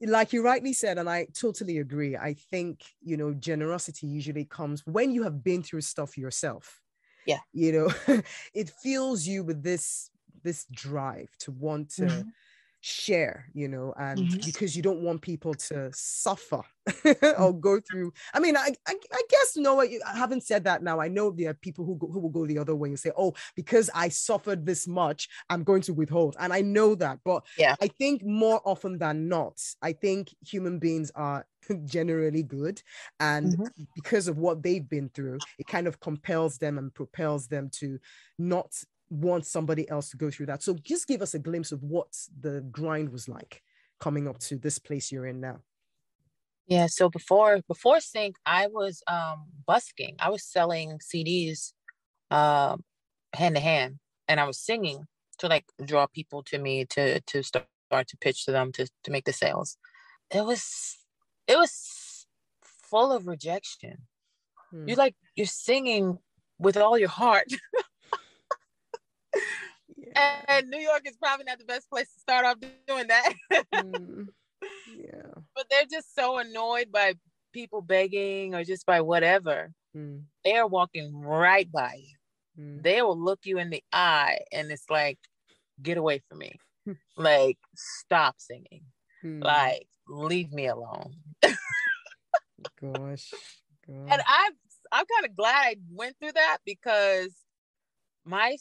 [0.00, 2.16] like you rightly said, and I totally agree.
[2.16, 6.82] I think, you know, generosity usually comes when you have been through stuff yourself.
[7.26, 7.38] Yeah.
[7.52, 8.22] You know,
[8.54, 10.10] it fills you with this
[10.42, 12.32] this drive to want to Mhm.
[12.86, 14.44] Share, you know, and Mhm.
[14.44, 16.60] because you don't want people to suffer
[17.38, 18.12] or go through.
[18.34, 21.00] I mean, I, I, I guess, you know I haven't said that now.
[21.00, 23.10] I know there are people who, go, who will go the other way and say,
[23.16, 26.36] oh, because I suffered this much, I'm going to withhold.
[26.38, 27.20] And I know that.
[27.24, 27.76] But Yeah.
[27.80, 31.46] I think more often than not, I think human beings are
[31.86, 32.82] generally good.
[33.18, 33.74] And Mhm.
[33.94, 37.98] because of what they've been through, it kind of compels them and propels them to
[38.38, 38.74] not
[39.14, 40.62] want somebody else to go through that.
[40.62, 42.08] So just give us a glimpse of what
[42.40, 43.62] the grind was like
[44.00, 45.60] coming up to this place you're in now.
[46.66, 50.16] Yeah, so before before sync, I was um busking.
[50.18, 51.72] I was selling CDs
[52.30, 52.82] um
[53.34, 53.98] hand to hand
[54.28, 55.04] and I was singing
[55.38, 59.10] to like draw people to me to to start to pitch to them to to
[59.10, 59.76] make the sales.
[60.30, 60.96] It was
[61.46, 62.26] it was
[62.62, 63.98] full of rejection.
[64.70, 64.88] Hmm.
[64.88, 66.18] You like you're singing
[66.58, 67.52] with all your heart.
[70.48, 72.56] And New York is probably not the best place to start off
[72.86, 73.32] doing that.
[73.74, 74.28] Mm.
[74.96, 75.42] Yeah.
[75.54, 77.14] but they're just so annoyed by
[77.52, 79.72] people begging or just by whatever.
[79.94, 80.22] Mm.
[80.42, 82.62] They are walking right by you.
[82.64, 82.82] Mm.
[82.82, 85.18] They will look you in the eye and it's like,
[85.82, 86.58] get away from me.
[87.18, 88.84] like, stop singing.
[89.22, 89.44] Mm.
[89.44, 91.12] Like, leave me alone.
[92.80, 93.34] gosh.
[93.86, 94.10] And.
[94.10, 94.52] I'm
[94.92, 97.34] I'm kind of glad I went through that because
[98.24, 98.56] my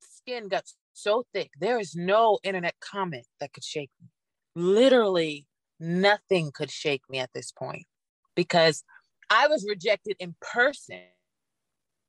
[0.00, 0.64] skin got
[0.94, 1.50] so thick.
[1.60, 4.08] There is no internet comment that could shake me.
[4.56, 5.46] Literally
[5.80, 7.84] nothing could shake me at this point
[8.34, 8.84] because
[9.30, 11.00] I was rejected in person.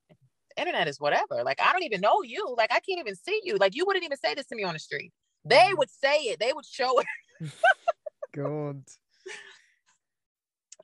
[0.09, 1.43] The internet is whatever.
[1.43, 2.53] Like I don't even know you.
[2.57, 3.57] Like I can't even see you.
[3.57, 5.11] Like you wouldn't even say this to me on the street.
[5.43, 5.77] They Mm.
[5.79, 6.39] would say it.
[6.39, 7.07] They would show it.
[8.35, 8.83] God.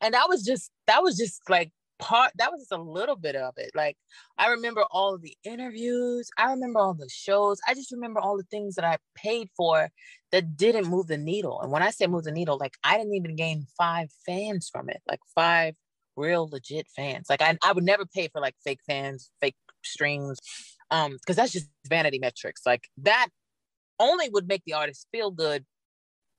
[0.02, 1.72] and that was just that was just like
[2.02, 3.95] part that was just a little bit of it like
[4.39, 8.36] i remember all of the interviews i remember all the shows i just remember all
[8.36, 9.89] the things that i paid for
[10.32, 13.14] that didn't move the needle and when i say move the needle like i didn't
[13.14, 15.76] even gain five fans from it like five
[16.18, 20.39] real legit fans like i, I would never pay for like fake fans fake streams
[20.89, 23.28] um because that's just vanity metrics like that
[23.99, 25.66] only would make the artist feel good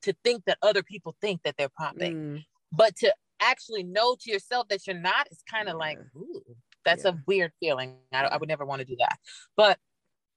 [0.01, 2.45] to think that other people think that they're popping Mm.
[2.71, 6.43] but to actually know to yourself that you're not is kind of like ooh,
[6.85, 7.11] that's Yeah.
[7.11, 9.17] a weird feeling I, I would never want to do that
[9.55, 9.77] but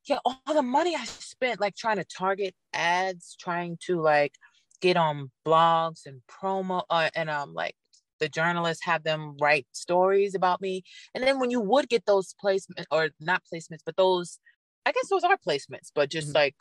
[0.07, 4.35] yeah all the money i spent like trying to target ads trying to like
[4.81, 7.75] get on blogs and promo uh, and um like
[8.21, 10.83] the journalists have them write stories about me
[11.15, 14.39] and then when you would get those placements or not placements but those
[14.87, 16.35] i guess those are placements but just Mhm.
[16.35, 16.57] like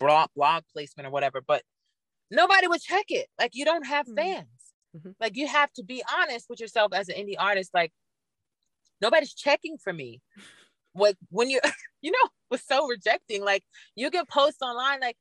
[0.00, 1.62] blog blog placement or whatever but
[2.30, 4.16] nobody would check it like you don't have Mhm.
[4.16, 4.63] fans
[4.94, 5.14] Mhm.
[5.20, 7.92] like you have to be honest with yourself as an indie artist like
[9.00, 10.20] nobody's checking for me.
[10.96, 11.60] What when you
[12.02, 13.64] you know was so rejecting like
[13.96, 15.16] you can post online like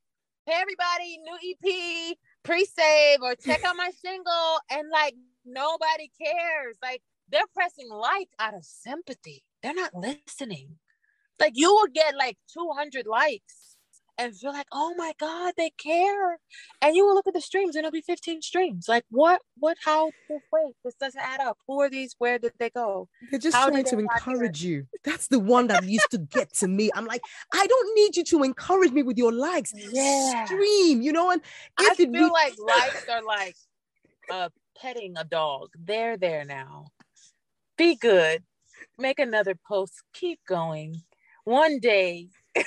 [0.46, 5.16] hey everybody new ep pre-save or check out my single and like
[5.46, 6.78] nobody cares.
[6.84, 9.44] Like they're pressing like out of sympathy.
[9.64, 10.78] They're not listening.
[11.40, 13.63] Like you will get like 200 likes
[14.18, 16.38] and feel like oh my god they care
[16.82, 19.78] and you will look at the streams and it'll be 15 streams like what what
[19.84, 23.56] how wait this doesn't add up who are these where did they go They're just
[23.56, 24.88] How trying to encourage you.
[25.04, 26.90] That's the one that used to get to me.
[26.96, 27.22] I'm like,
[27.54, 29.74] I don't need you to encourage me with your likes.
[29.76, 30.46] Yeah.
[30.46, 31.42] Stream, you know, and
[31.78, 33.56] I it feel re- like likes are like
[34.32, 34.50] uh
[34.80, 35.70] petting a dog.
[35.78, 36.88] They're there now.
[37.78, 38.44] Be good.
[38.98, 39.94] Make another post.
[40.14, 41.02] Keep going.
[41.44, 42.30] One day.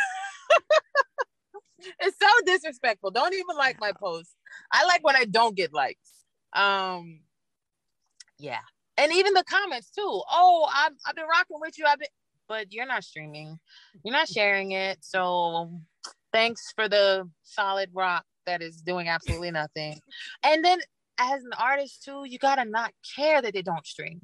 [2.00, 3.10] it's so disrespectful.
[3.10, 4.34] Don't even like my post.
[4.72, 6.24] I like when I don't get likes.
[6.54, 7.20] Um
[8.38, 8.60] yeah.
[8.98, 10.22] And even the comments too.
[10.30, 11.84] Oh, I've, I've been rocking with you.
[11.86, 12.08] I've been
[12.48, 13.58] but you're not streaming.
[14.04, 14.98] You're not sharing it.
[15.04, 15.80] So
[16.32, 20.00] thanks for the solid rock that is doing absolutely nothing.
[20.44, 20.80] And then
[21.18, 24.20] as an artist too, you gotta not care that they don't stream.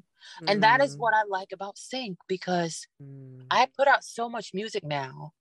[0.47, 4.29] And that is Mm, what I like about Sync because mm, I put out so
[4.29, 5.33] much music now.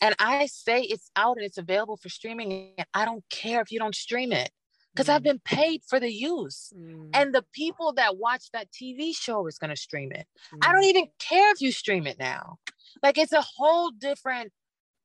[0.00, 2.52] And I say it's out and it's available for streaming.
[2.78, 4.50] And I don't care if you don't stream it.
[4.94, 5.24] Because I've Mm.
[5.24, 6.72] been paid for the use.
[6.72, 10.26] mm, And the people that watch that TV show is gonna stream it.
[10.62, 12.58] I don't mm, even care if you stream it now.
[13.02, 14.52] Like it's a whole different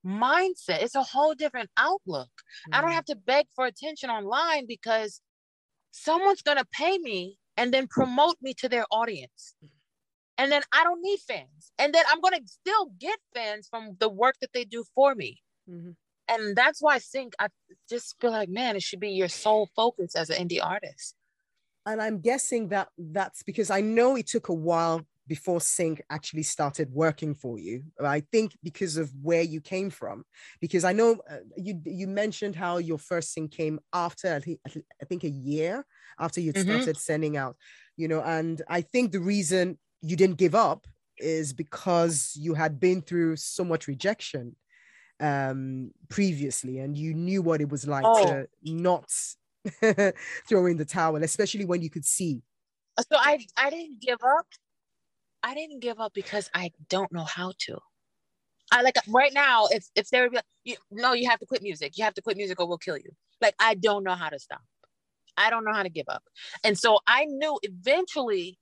[0.06, 0.82] mindset.
[0.84, 2.32] It's a whole different outlook.
[2.72, 5.22] I don't mm, have to beg for attention online because
[5.92, 9.56] someone's going to pay me and then promote me to their audience.
[10.42, 11.72] And then I don't need fans.
[11.78, 15.16] And then I'm going to still get fans from the work that they do for
[15.16, 15.44] me.
[15.68, 15.94] mhm.
[16.28, 17.50] And that's why I think I
[17.90, 21.16] just feel like, man, it should be your sole focus as an indie artist.
[21.86, 26.44] And I'm guessing that that's because I know it took a while before Sync actually
[26.44, 27.84] started working for you.
[28.04, 30.26] I think because of where you came from,
[30.60, 35.24] because I know uh, you you mentioned how your first Sync came after I think,
[35.24, 35.86] a year
[36.20, 36.58] after you'd Mhm.
[36.58, 37.58] started sending out,
[37.98, 38.22] you know.
[38.22, 40.88] And I think the reason you didn't give up
[41.18, 44.56] is because you had been through so much rejection
[45.20, 48.24] um previously and you knew what it was like Oh.
[48.26, 49.10] to not
[50.50, 52.42] throw in the towel especially when you could see
[52.98, 54.48] So I, I didn't give up.
[55.44, 57.78] I didn't give up because I don't know how to.
[58.72, 61.46] I like right now, if if they would be like, you, no, you have to
[61.46, 61.98] quit music.
[61.98, 63.12] You have to quit music or we'll kill you.
[63.42, 64.62] Like I don't know how to stop.
[65.38, 66.24] I don't know how to give up.
[66.64, 68.60] And so I knew eventually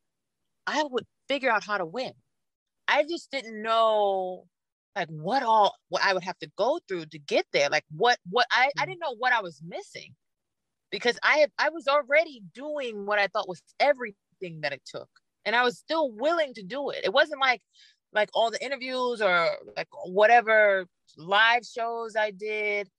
[0.67, 2.13] I would figure out how to win.
[2.87, 4.47] I just didn't know
[4.95, 7.69] like what all what I would have to go through to get there.
[7.69, 8.87] Like what what I, I Mm.
[8.87, 10.15] didn't know what I was missing
[10.91, 15.09] because I had I was already doing what I thought was everything that it took.
[15.45, 17.01] And I was still willing to do it.
[17.05, 17.61] It wasn't like
[18.13, 22.89] like all the interviews or like whatever live shows I did.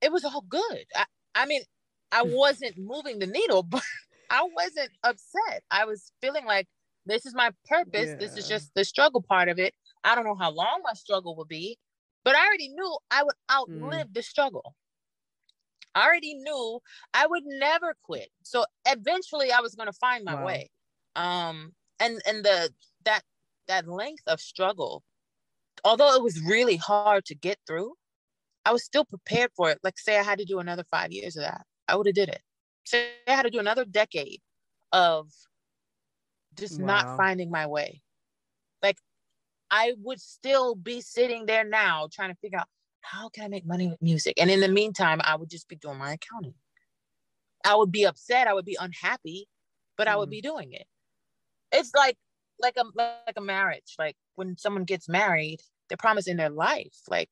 [0.00, 0.84] It was all good.
[0.94, 1.62] I, I mean,
[2.10, 3.82] I wasn't moving the needle, but
[4.30, 5.62] I wasn't upset.
[5.70, 6.68] I was feeling like
[7.06, 8.14] this is my purpose.
[8.18, 9.74] This is just the struggle part of it.
[10.04, 11.78] I don't know how long my struggle will be,
[12.24, 14.76] but I already knew I would outlive the struggle.
[15.94, 16.80] I already knew
[17.12, 18.30] I would never quit.
[18.42, 20.36] So eventually I was going to find my Wow.
[20.36, 20.70] way.
[21.16, 22.74] Um and and the
[23.04, 23.22] that
[23.68, 25.04] that length of struggle
[25.84, 27.94] although it was really hard to get through,
[28.66, 29.78] I was still prepared for it.
[29.84, 31.66] Like say I had to do another 5 years of that.
[31.88, 32.42] I would have did it.
[32.86, 34.42] Say I had to do another decade
[34.92, 35.30] of
[36.56, 36.80] just Wow.
[36.80, 38.02] not finding my way.
[38.82, 38.98] Like
[39.70, 42.68] I would still be sitting there now trying to figure out
[43.02, 44.34] how can I make money with music?
[44.40, 46.54] And in the meantime, I would just be doing my accounting.
[47.64, 49.48] I would be upset, I would be unhappy,
[49.96, 50.30] but I would Mm.
[50.30, 50.86] be doing it.
[51.72, 52.16] It's like
[52.60, 53.94] like a like a marriage.
[53.98, 55.38] Like when someone gets married,
[55.70, 56.94] they're promising their life.
[57.08, 57.30] Like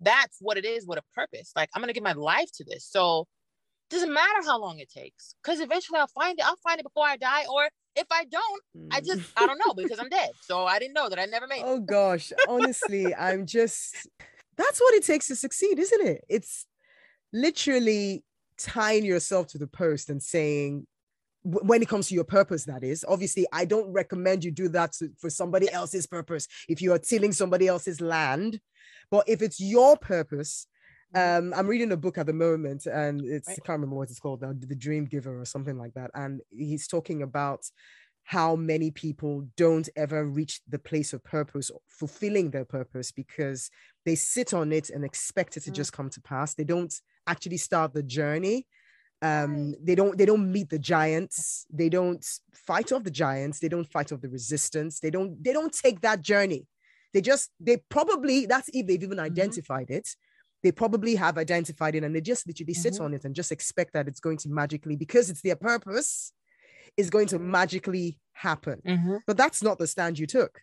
[0.00, 1.52] that's what it is with a purpose.
[1.56, 2.84] Like I'm gonna give my life to this.
[2.86, 3.26] So
[3.94, 6.44] doesn't matter how long it takes, because eventually I'll find it.
[6.46, 9.06] I'll find it before I die, or if I don't, I Mm.
[9.06, 10.30] just I don't know because I'm dead.
[10.42, 11.60] So I didn't know that I never made.
[11.60, 11.64] it.
[11.64, 14.08] Oh gosh, honestly, I'm just
[14.56, 16.24] that's what it takes to succeed, isn't it?
[16.28, 16.66] It's
[17.32, 18.24] literally
[18.56, 20.86] tying yourself to the post and saying
[21.42, 24.92] when it comes to your purpose that is obviously i don't recommend you do that
[24.92, 28.60] to- for somebody else's purpose if you are tilling somebody else's land
[29.10, 30.66] but if it's your purpose
[31.14, 34.20] um i'm reading a book at the moment and it's i can't remember what it's
[34.20, 37.64] called now the dream giver or something like that and he's talking about
[38.24, 43.70] how many people don't ever reach the place of purpose or fulfilling their purpose because
[44.06, 45.74] they sit on it and expect it to Mm.
[45.74, 46.54] just come to pass.
[46.54, 46.92] They don't
[47.26, 48.66] actually start the journey.
[49.20, 51.66] Um they don't they don't meet the giants.
[51.70, 53.58] They don't fight off the giants.
[53.60, 55.00] They don't fight off the resistance.
[55.00, 56.66] They don't they don't take that journey.
[57.12, 60.08] They just they probably that's if they've even identified it
[60.64, 63.04] they probably have identified it and they just literally sit Mhm.
[63.04, 66.32] on it and just expect that it's going to magically because it's their purpose
[66.96, 69.20] is going to magically happen Mhm.
[69.26, 70.62] but that's not the stand you took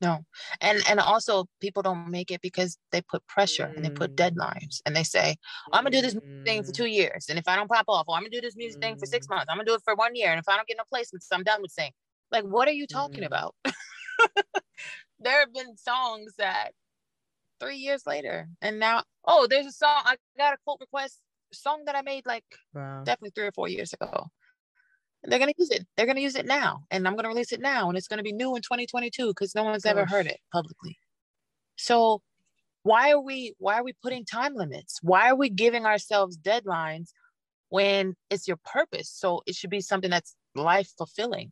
[0.00, 0.24] No,
[0.60, 4.16] and and also people don't make it because they put pressure and they put Mm.
[4.16, 5.36] deadlines and they say
[5.72, 6.74] I'm gonna do this thing for Mm.
[6.74, 8.96] two years, and if I don't pop off, or I'm gonna do this music thing
[8.96, 9.30] for six Mm.
[9.30, 11.28] months, I'm gonna do it for one year, and if I don't get no placements,
[11.32, 11.92] I'm done with singing.
[12.32, 13.28] Like, what are you talking Mm.
[13.28, 13.54] about?
[15.20, 16.72] there have been songs that
[17.60, 21.20] three years later, and now oh, there's a song I got a quote request
[21.52, 22.44] song that I made like
[22.74, 24.26] wow definitely three or four years ago.
[25.22, 25.86] And they're gonna use it.
[25.96, 28.32] They're gonna use it now, and I'm gonna release it now, and it's gonna be
[28.32, 30.98] new in 2022 because no one's ever heard it publicly.
[31.76, 32.22] So
[32.82, 34.98] why are we why are we putting time limits?
[35.02, 37.10] Why are we giving ourselves deadlines
[37.70, 39.10] when it's your purpose?
[39.10, 41.50] So it should be something that's life fulfilling.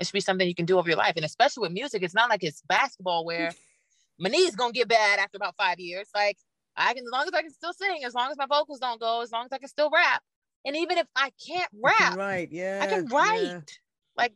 [0.00, 2.14] It should be something you can do over your life, and especially with music, it's
[2.14, 3.52] not like it's basketball where
[4.18, 6.08] my knees gonna get bad after about five years.
[6.14, 6.38] Like
[6.76, 9.00] I can, as long as I can still sing, as long as my vocals don't
[9.00, 10.22] go, as long as I can still rap,
[10.64, 12.48] and even if I can't rap, right?
[12.50, 13.14] yeah I can yeah.
[13.14, 13.78] write.
[14.16, 14.32] Like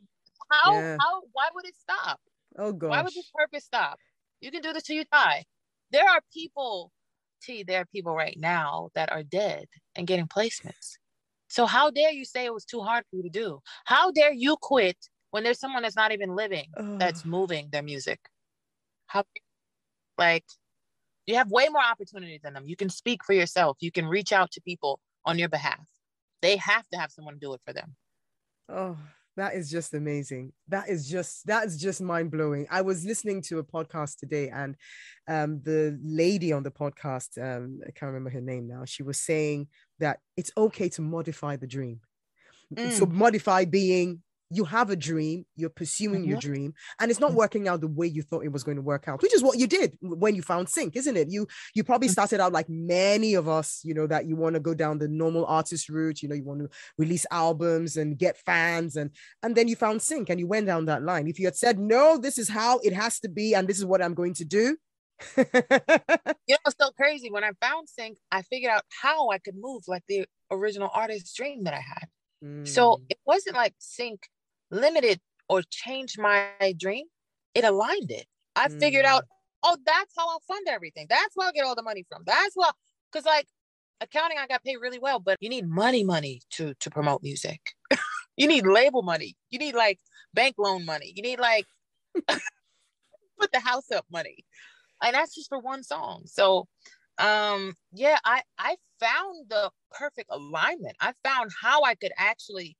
[0.51, 0.97] how Yeah.
[0.99, 2.19] how why would it stop?
[2.57, 3.99] oh gosh Why would this purpose stop?
[4.41, 5.45] You can do this till you die.
[5.91, 6.91] There are people,
[7.41, 9.65] T, there are people right now that are dead
[9.95, 10.97] and getting placements.
[11.47, 13.59] So how dare you say it was too hard for you to do?
[13.85, 14.97] How dare you quit
[15.31, 16.67] when there's someone that's not even living
[16.99, 18.19] that's moving their music?
[19.07, 19.23] How
[20.19, 20.45] like
[21.25, 22.65] you have way more opportunity than them.
[22.65, 23.77] You can speak for yourself.
[23.79, 25.79] You can reach out to people on your behalf.
[26.41, 27.95] They have to have someone do it for them.
[28.67, 28.97] Oh,
[29.37, 30.53] that is just amazing.
[30.67, 32.67] That is just that is just mind blowing.
[32.69, 34.75] I was listening to a podcast today, and
[35.27, 38.85] um, the lady on the podcast, um, I can't remember her name now.
[38.85, 39.67] She was saying
[39.99, 42.01] that it's okay to modify the dream.
[42.91, 47.35] So modify being you have a dream, you're pursuing your dream, and it's not Mhm.
[47.35, 49.59] working out the way you thought it was going to work out, which is what
[49.59, 51.29] you did when you found sync, isn't it?
[51.29, 52.11] You you probably Mhm.
[52.11, 55.07] started out like many of us, you know, that you want to go down the
[55.07, 59.11] normal artist route, you know, you want to release albums and get fans, and
[59.43, 61.27] and then you found sync and you went down that line.
[61.27, 63.85] If you had said, no, this is how it has to be, and this is
[63.85, 64.77] what I'm going to do.
[66.47, 67.29] You know, it's so crazy.
[67.29, 71.33] When I found Sync, I figured out how I could move like the original artist's
[71.35, 72.07] dream that I had.
[72.63, 74.21] So Mm, it wasn't like Sync
[74.71, 77.07] limited or changed my dream.
[77.53, 78.27] It aligned it.
[78.55, 79.09] I figured Mm.
[79.09, 79.23] out,
[79.63, 81.07] oh, that's how I'll fund everything.
[81.09, 82.23] That's where I'll get all the money from.
[82.25, 82.71] That's why,
[83.11, 83.47] because like
[84.01, 87.61] accounting I got paid really well, but you need money money to to promote music.
[88.37, 89.35] you need label money.
[89.49, 89.99] You need like
[90.33, 91.13] bank loan money.
[91.15, 91.67] You need like
[93.39, 94.45] put the house up money.
[95.03, 96.23] And that's just for one song.
[96.27, 96.67] So
[97.19, 100.97] um yeah, I I found the perfect alignment.
[101.01, 102.77] I found how I could actually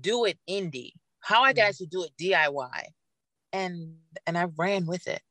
[0.00, 1.58] do it indie, how I Mm.
[1.58, 2.88] actually do it DIY.
[3.52, 5.22] And and I ran with it.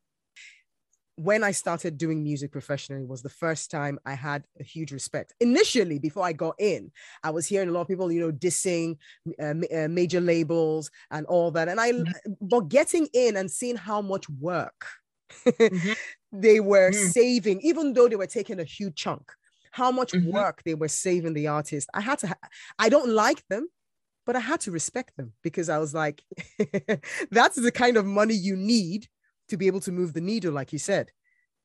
[1.16, 5.34] when I started doing music professionally was the first time I had a huge respect.
[5.40, 6.92] Initially, before I got in,
[7.24, 8.98] I was hearing a lot of people, you know, dissing
[9.42, 11.70] uh, uh, major labels and all that.
[11.70, 12.14] And I, Mhm.
[12.40, 14.86] but getting in and seeing how much work
[15.70, 15.94] Mhm.
[16.32, 17.14] they were Mm.
[17.14, 19.32] saving, even though they were taking a huge chunk,
[19.72, 20.44] how much Mhm.
[20.44, 21.90] work they were saving the artist.
[21.96, 23.70] I had to, ha- I don't like them.
[24.28, 26.24] But I had to respect them because I was like,
[27.32, 29.10] that's the kind of money you need
[29.50, 31.14] to be able to move the needle, like you said.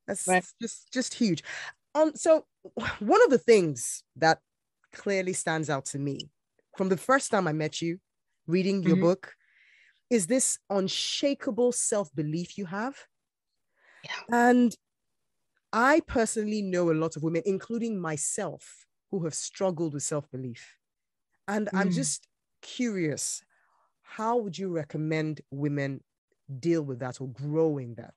[0.07, 0.45] That's Right.
[0.61, 1.45] just just huge.
[1.95, 2.47] Um, so
[3.01, 4.41] one of the things that
[4.93, 6.31] clearly stands out to me
[6.77, 8.01] from the first time I met you,
[8.47, 9.07] reading your Mhm.
[9.09, 9.37] book,
[10.11, 13.09] is this unshakable self-belief you have.
[14.03, 14.23] Yeah.
[14.31, 14.75] And
[15.73, 20.79] I personally know a lot of women, including myself, who have struggled with self-belief.
[21.49, 21.91] And I'm Mm.
[21.91, 22.29] just
[22.63, 23.43] curious,
[24.03, 26.03] how would you recommend women
[26.59, 28.15] deal with that or growing that?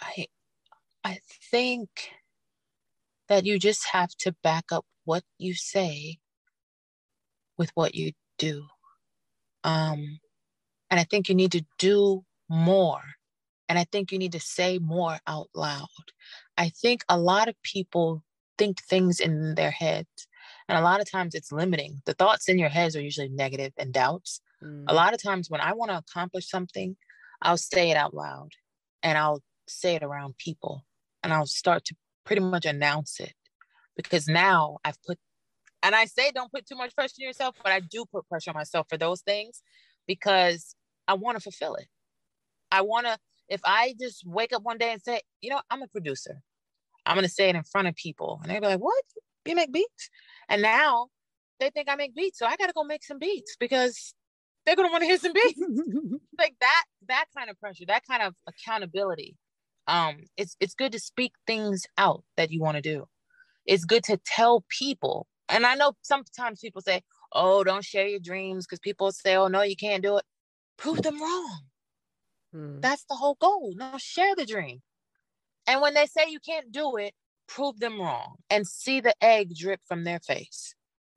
[0.00, 0.26] I
[1.04, 1.88] I think
[3.28, 6.18] that you just have to back up what you say
[7.58, 8.66] with what you do.
[9.62, 10.18] Um
[10.90, 13.02] and I think you need to do more.
[13.68, 15.88] And I think you need to say more out loud.
[16.56, 18.22] I think a lot of people
[18.58, 20.28] think things in their heads.
[20.68, 22.00] And a lot of times it's limiting.
[22.06, 24.40] The thoughts in your heads are usually negative and doubts.
[24.62, 26.96] Mm, A lot of times when I want to accomplish something,
[27.42, 28.50] I'll say it out loud
[29.02, 30.84] and I'll say it around people
[31.22, 33.34] and I'll start to pretty much announce it
[33.96, 35.18] because now I've put,
[35.82, 38.50] and I say don't put too much pressure on yourself, but I do put pressure
[38.50, 39.62] on myself for those things
[40.06, 40.74] because
[41.06, 41.88] I want to fulfill it.
[42.72, 43.18] I want to,
[43.50, 46.40] if I just wake up one day and say, you know, I'm a producer,
[47.04, 49.04] I'm going to say it in front of people and they'll be like, what?
[49.44, 50.08] You make beats?
[50.48, 51.08] And now
[51.60, 52.38] they think I make beats.
[52.38, 54.14] So I got to go make some beats because
[54.64, 55.60] they're going to want to hear some beats.
[56.38, 59.36] Like that that kind of pressure that kind of accountability
[59.86, 63.06] um it's it's good to speak things out that you want to do.
[63.66, 65.26] It's good to tell people.
[65.48, 69.46] And i know sometimes people say oh don't share your dreams because people say oh
[69.46, 70.24] no you can't do it.
[70.76, 71.60] Prove them wrong.
[72.54, 73.74] Mm, that's the whole goal.
[73.76, 74.82] No share the dream.
[75.66, 77.14] And when they say you can't do it
[77.46, 80.74] prove them wrong and see the egg drip from their face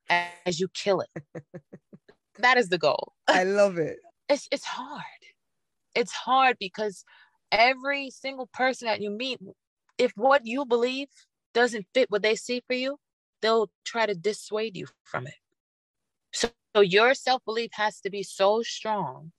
[0.09, 1.23] as you kill it
[2.39, 3.97] that is the goal I love it.
[4.29, 5.03] it's it's hard.
[5.95, 7.03] It's hard because
[7.51, 9.39] every single person that you meet,
[9.97, 11.07] if what you believe
[11.53, 12.97] doesn't fit what they see for you,
[13.41, 15.33] they'll try to dissuade you from it.
[16.33, 19.31] So, so your self-belief has to be so strong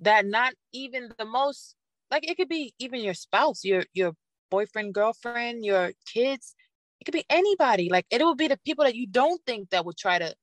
[0.00, 1.76] that not even the most
[2.10, 4.12] like it could be even your spouse, your your
[4.50, 6.54] boyfriend, girlfriend, your kids,
[7.00, 7.88] it could be anybody.
[7.90, 10.34] Like it will be the people that you don't think that would try to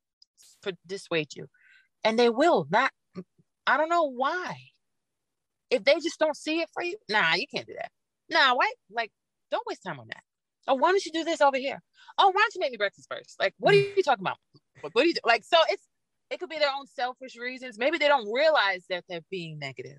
[0.86, 1.46] dissuade you.
[2.04, 2.92] And they will not
[3.66, 4.56] I don't know why.
[5.70, 7.90] If they just don't see it for you, nah, you can't do that.
[8.30, 8.70] Nah, why?
[8.90, 9.10] Like,
[9.50, 10.22] don't waste time on that.
[10.68, 11.80] Oh, why don't you do this over here?
[12.18, 13.36] Oh, why don't you make me breakfast first?
[13.40, 13.96] Like, what are mm.
[13.96, 14.38] you talking about?
[14.82, 15.20] Like, what do you do?
[15.24, 15.82] Like, so it's
[16.30, 17.78] it could be their own selfish reasons.
[17.78, 19.98] Maybe they don't realize that they're being negative.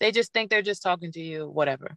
[0.00, 1.96] They just think they're just talking to you, whatever.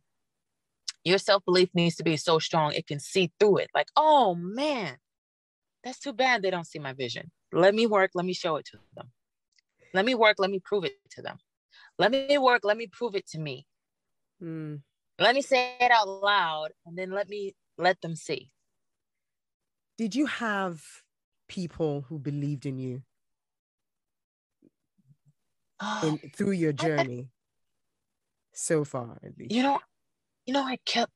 [1.08, 3.70] Your self-belief needs to be so strong it can see through it.
[3.74, 4.98] Like, oh man,
[5.82, 7.32] that's too bad they don't see my vision.
[7.54, 9.12] Let me work, let me show it to them.
[9.94, 11.38] Let me work, let me prove it to them.
[11.98, 13.66] Let me work, let me prove it to me.
[14.44, 14.82] Mm,
[15.18, 18.52] Let me say it out loud and then let me let them see.
[19.98, 20.84] Did you have
[21.48, 23.02] people who believed in you
[26.04, 27.30] in, through your I- I- journey
[28.54, 29.52] so far, at least?
[29.56, 29.80] you know,
[30.48, 31.12] you know, I kept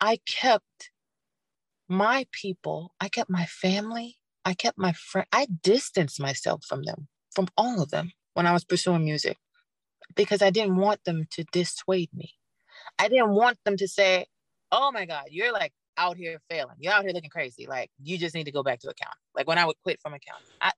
[0.00, 0.90] I kept
[1.88, 7.08] my people, I kept my family, I kept my friend, I distanced myself from them,
[7.34, 9.38] from all of them when I was pursuing music
[10.16, 12.32] because I didn't want them to dissuade me.
[12.98, 14.26] I didn't want them to say,
[14.72, 16.76] oh my God, you're like out here failing.
[16.80, 17.66] You're out here looking crazy.
[17.66, 19.16] Like you just need to go back to accounting.
[19.34, 20.72] Like when I would quit from accounting, I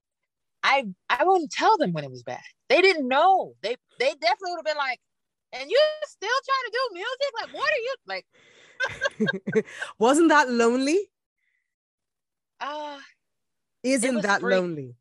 [0.63, 2.41] I I wouldn't tell them when it was bad.
[2.69, 3.53] They didn't know.
[3.63, 4.99] They they definitely would have been like,
[5.53, 7.31] and you still trying to do music?
[7.41, 9.65] Like, what are you like?
[9.99, 10.99] Wasn't that lonely?
[12.59, 12.99] Uh
[13.83, 14.55] Isn't that free.
[14.55, 14.95] lonely?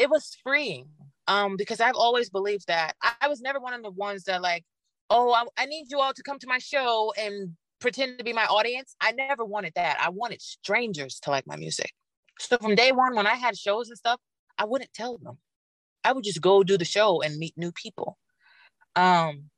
[0.00, 0.88] it was freeing.
[1.28, 2.96] Um, because I've always believed that.
[3.02, 4.64] I, I was never one of the ones that like,
[5.10, 7.50] oh, I, I need you all to come to my show and
[7.80, 8.96] pretend to be my audience.
[9.00, 9.98] I never wanted that.
[10.00, 11.92] I wanted strangers to like my music.
[12.38, 14.18] So from day one, when I had shows and stuff,
[14.56, 15.36] I wouldn't tell them.
[16.02, 18.16] I would just go do the show and meet new people.
[18.96, 19.50] Um,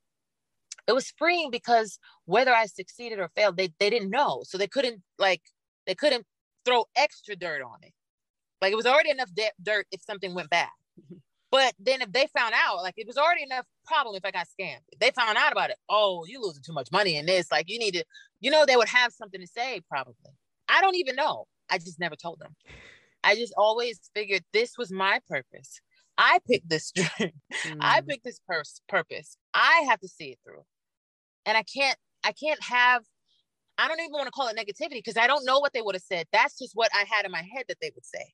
[0.87, 4.67] it was freeing because whether I succeeded or failed, they they didn't know, so they
[4.67, 5.43] couldn't like
[5.87, 6.27] they couldn't
[6.65, 7.93] throw extra dirt on it.
[8.61, 10.69] Like it was already enough de- dirt if something went bad.
[11.53, 14.47] But then if they found out, like it was already enough problem if I got
[14.47, 14.81] scammed.
[14.91, 17.53] If they found out about it, oh, you losing too much money in this.
[17.53, 18.05] Like you need to,
[18.41, 20.33] you know, they would have something to say probably.
[20.67, 21.45] I don't even know.
[21.71, 22.57] I just never told them.
[23.23, 25.83] I just always figured this was my purpose.
[26.19, 27.33] I picked this dream.
[27.81, 28.09] I Mm.
[28.09, 29.37] picked this pers- purpose.
[29.55, 30.65] I have to see it through.
[31.47, 33.03] And I can't, I can't have,
[33.79, 35.95] I don't even want to call it negativity because I don't know what they would
[35.95, 36.27] have said.
[36.33, 38.33] That's just what I had in my head that they would say.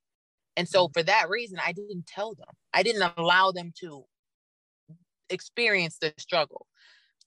[0.56, 2.48] And so for that reason, I didn't tell them.
[2.74, 4.04] I didn't allow them to
[5.30, 6.66] experience the struggle.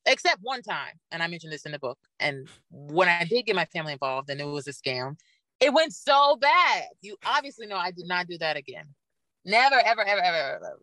[0.05, 1.99] Except one time, and I mentioned this in the book.
[2.19, 5.15] And when I did get my family involved and it was a scam,
[5.59, 6.85] it went so bad.
[7.01, 8.85] You obviously know I did not do that again.
[9.45, 10.65] Never, ever, ever, ever, ever.
[10.65, 10.79] ever.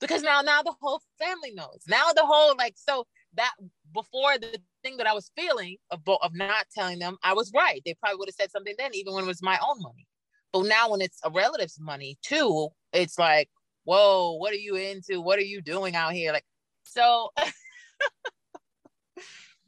[0.00, 1.84] Because now, now the whole family knows.
[1.86, 3.52] Now the whole like so that
[3.92, 7.82] before the thing that I was feeling of of not telling them, I was right.
[7.84, 10.06] They probably would have said something then, even when it was my own money.
[10.52, 13.50] But now when it's a relative's money too, it's like,
[13.84, 15.20] whoa, what are you into?
[15.20, 16.32] What are you doing out here?
[16.32, 16.46] Like,
[16.84, 17.30] so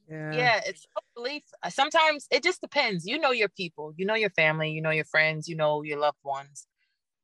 [0.09, 0.33] Yeah.
[0.33, 4.71] yeah it's belief sometimes it just depends you know your people you know your family
[4.71, 6.67] you know your friends you know your loved ones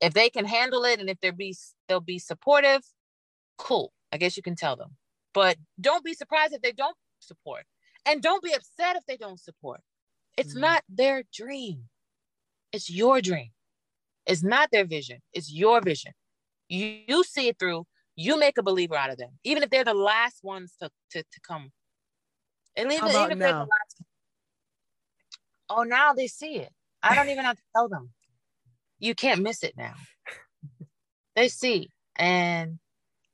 [0.01, 1.57] if they can handle it and if they'll be
[1.88, 2.82] they'll be supportive
[3.59, 3.92] cool.
[4.12, 4.96] I guess you can tell them.
[5.34, 7.64] But don't be surprised if they don't support.
[8.07, 9.80] And don't be upset if they don't support.
[10.36, 10.61] It's Mm.
[10.61, 11.90] not their dream.
[12.72, 13.53] It's your dream.
[14.26, 15.20] It's not their vision.
[15.32, 16.12] It's your vision.
[16.68, 17.86] You, you see it through.
[18.14, 21.22] You make a believer out of them even if they're the last ones to to,
[21.22, 21.72] to come.
[22.76, 24.03] And even, even if they're the last.
[25.70, 26.72] Oh now they see it.
[27.03, 28.11] I don't even have to tell them
[28.99, 29.94] you can't miss it now.
[31.36, 31.88] They see.
[32.16, 32.78] And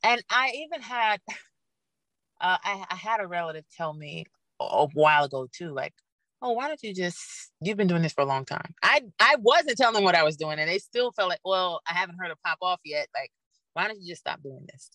[0.05, 1.21] and i even had
[2.41, 4.27] uh, I, I had a relative tell me
[4.61, 5.95] a, while ago too like
[6.43, 8.75] oh why don't you just you've been doing this for a long time.
[8.83, 11.81] I i wasn't telling them what i was doing and they still felt like well
[11.89, 13.09] i haven't heard it pop off yet.
[13.15, 13.31] Like
[13.73, 14.91] why don't you just stop doing this?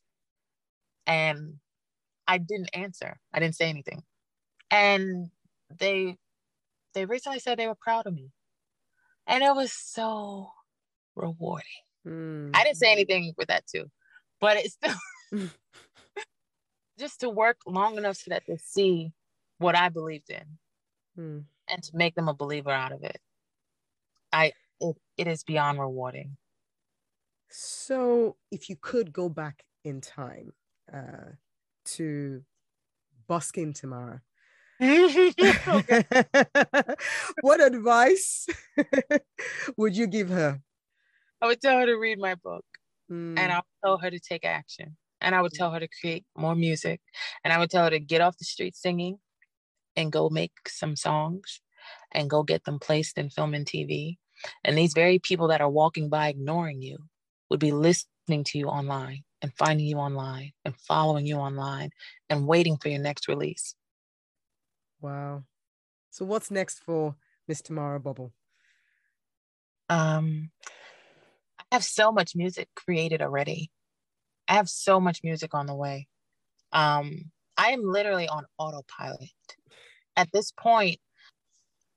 [1.07, 1.55] And
[2.27, 3.17] i didn't answer.
[3.33, 4.03] I didn't say anything.
[4.71, 5.29] And
[5.79, 6.17] they
[6.93, 8.31] they recently said they were proud of me.
[9.27, 10.51] And it was so
[11.19, 11.65] rewarding
[12.07, 12.51] Mm.
[12.53, 13.91] i didn't say anything with that too
[14.39, 14.95] but it's still
[16.97, 19.11] just to work long enough so that they see
[19.57, 20.57] what i believed in
[21.17, 21.43] Mm.
[21.67, 23.19] and to make them a believer out of it
[24.31, 26.37] i it, it is beyond rewarding
[27.51, 30.53] So, if you could go back in time
[30.93, 31.33] uh,
[31.97, 32.43] to
[33.27, 34.21] busking Tamara,
[37.41, 38.47] what advice
[39.77, 40.61] would you give her?
[41.41, 42.65] I would tell her to read my book
[43.11, 44.97] Mm, and I would tell her to take action.
[45.21, 47.01] And I would tell her to create more music.
[47.43, 49.17] And I would tell her to get off the street singing
[49.95, 51.61] and go make some songs
[52.11, 54.17] and go get them placed in film and TV.
[54.63, 56.99] And these very people that are walking by ignoring you
[57.49, 61.89] would be listening to you online and finding you online and following you online
[62.29, 63.75] and waiting for your next release.
[65.01, 65.43] wow.
[66.11, 67.15] So, what's next for
[67.47, 68.33] Miss Tamara Bubble?
[69.89, 70.51] Um,
[71.71, 73.69] I have so much music created already.
[74.47, 76.07] I have so much music on the way.
[76.71, 79.29] Um, I am literally on autopilot.
[80.15, 80.99] At this point,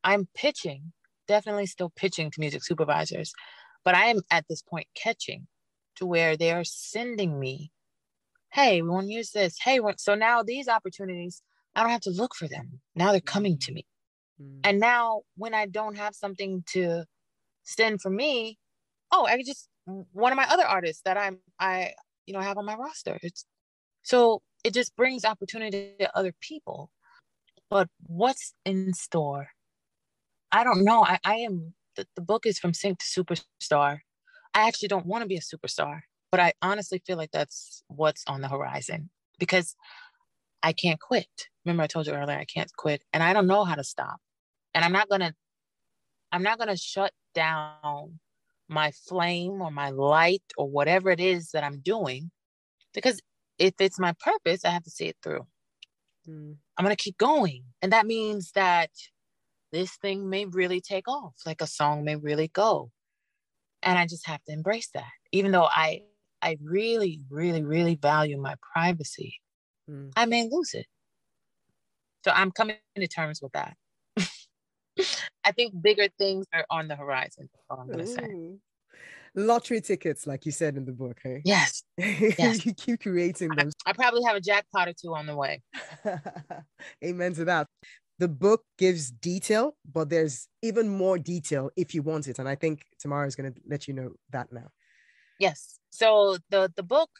[0.04, 0.92] I'm pitching,
[1.26, 3.32] definitely still pitching to music supervisors,
[3.84, 5.46] but I am at this point catching
[5.96, 7.70] to where they are sending me,
[8.50, 9.56] hey, we want to use this.
[9.58, 11.42] Hey, we want-" so now these opportunities,
[11.74, 12.80] I don't have to look for them.
[12.94, 13.86] Now they're coming to me.
[14.40, 17.04] Mm, And now when I don't have something to
[17.62, 18.58] send for me,
[19.12, 19.68] oh, I just
[20.12, 21.92] one of my other artists that I'm I
[22.26, 23.18] you know have on my roster.
[23.22, 23.46] It's
[24.02, 26.90] so it just brings opportunity to other people.
[27.70, 29.48] But what's in store?
[30.50, 31.04] I don't know.
[31.04, 34.00] I, I am the, the book is from sync to superstar.
[34.54, 36.00] I actually don't want to be a superstar,
[36.30, 39.08] but I honestly feel like that's what's on the horizon
[39.38, 39.74] because
[40.62, 41.48] I can't quit.
[41.64, 44.20] Remember I told you earlier I can't quit and I don't know how to stop.
[44.74, 45.34] And I'm not gonna
[46.30, 48.18] I'm not gonna shut down
[48.72, 52.30] my flame or my light or whatever it is that I'm doing
[52.94, 53.20] because
[53.58, 55.46] if it's my purpose, I have to see it through.
[56.28, 57.64] mm, I'm gonna keep going.
[57.80, 58.90] And that means that
[59.72, 62.90] this thing may really take off, like a song may really go.
[63.82, 65.10] And I just have to embrace that.
[65.32, 66.02] Even though I
[66.40, 69.40] I really, really, really value my privacy,
[69.88, 70.12] mm.
[70.16, 70.86] I may lose it.
[72.24, 73.76] So I'm coming to terms with that.
[75.44, 77.48] I think bigger things are on the horizon.
[77.70, 78.28] I'm gonna say.
[79.34, 81.40] Lottery tickets, like you said in the book, hey?
[81.44, 82.66] Yes, Yes.
[82.66, 83.70] you keep creating them.
[83.86, 85.62] I probably have a jackpot or two on the way.
[87.04, 87.66] Amen to that.
[88.18, 92.38] The book gives detail, but there's even more detail if you want it.
[92.38, 94.68] And I think Tamara is going to let you know that now.
[95.38, 95.78] Yes.
[95.90, 97.10] So the the book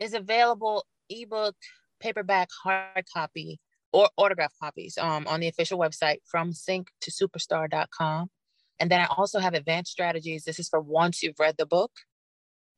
[0.00, 1.54] is available ebook,
[2.00, 3.60] paperback, hard copy,
[3.92, 8.28] or autograph copies um, on the official website from sync to superstar.com.
[8.78, 10.44] And then I also have advanced strategies.
[10.44, 11.90] This is for once you've read the book.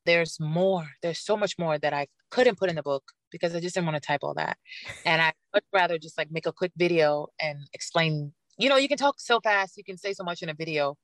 [0.04, 0.88] There's more.
[1.00, 3.86] There's so much more that I couldn't put in the book because I just didn't
[3.86, 4.58] want to type all that.
[5.06, 8.32] And I would rather just like make a quick video and explain.
[8.58, 10.96] You know, you can talk so fast, you can say so much in a video.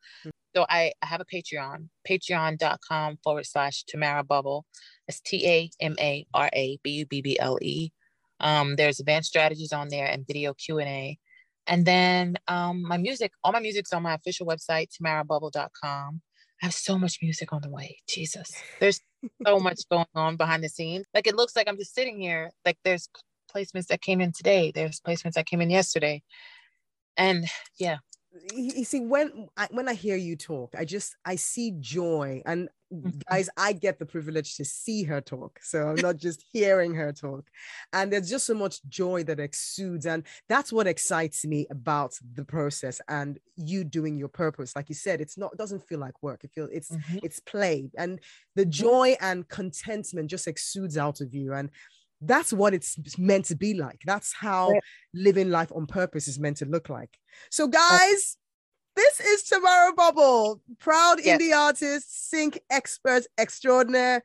[0.55, 4.67] So I, I have a Patreon, patreon.com forward slash Tamara Bubble.
[5.07, 7.91] It's T A M A R A B U B B L E.
[8.41, 11.19] Um, there's advanced strategies on there and video Q and A.
[11.67, 16.21] And then um, my music, all my music's on my official website, tamarabubble.com.
[16.63, 17.99] I have so much music on the way.
[18.09, 19.01] Jesus, there's
[19.47, 21.07] so much going on behind the scenes.
[21.15, 22.51] Like it looks like I'm just sitting here.
[22.65, 23.09] Like there's
[23.55, 24.73] placements that came in today.
[24.75, 26.23] There's placements that came in yesterday.
[27.17, 27.47] And
[27.79, 27.99] yeah,
[28.33, 32.69] you see when I, when I hear you talk, I just I see joy, and
[33.03, 33.23] Mhm.
[33.31, 37.13] guys, I get the privilege to see her talk, so I'm not just hearing her
[37.13, 37.49] talk,
[37.93, 42.45] and there's just so much joy that exudes, and that's what excites me about the
[42.45, 44.77] process and you doing your purpose.
[44.77, 46.45] Like you said, it's not it doesn't feel like work.
[46.45, 47.19] It feels it's Mhm.
[47.23, 48.21] it's play, and
[48.57, 51.71] the joy and contentment just exudes out of you, and
[52.21, 54.01] that's what it's meant to be like.
[54.05, 54.83] That's how Right.
[55.15, 57.17] living life on purpose is meant to look like.
[57.51, 58.37] So, guys,
[58.97, 61.41] this is Tamara Bubble, proud Yes.
[61.41, 64.23] indie artist, sync expert extraordinaire,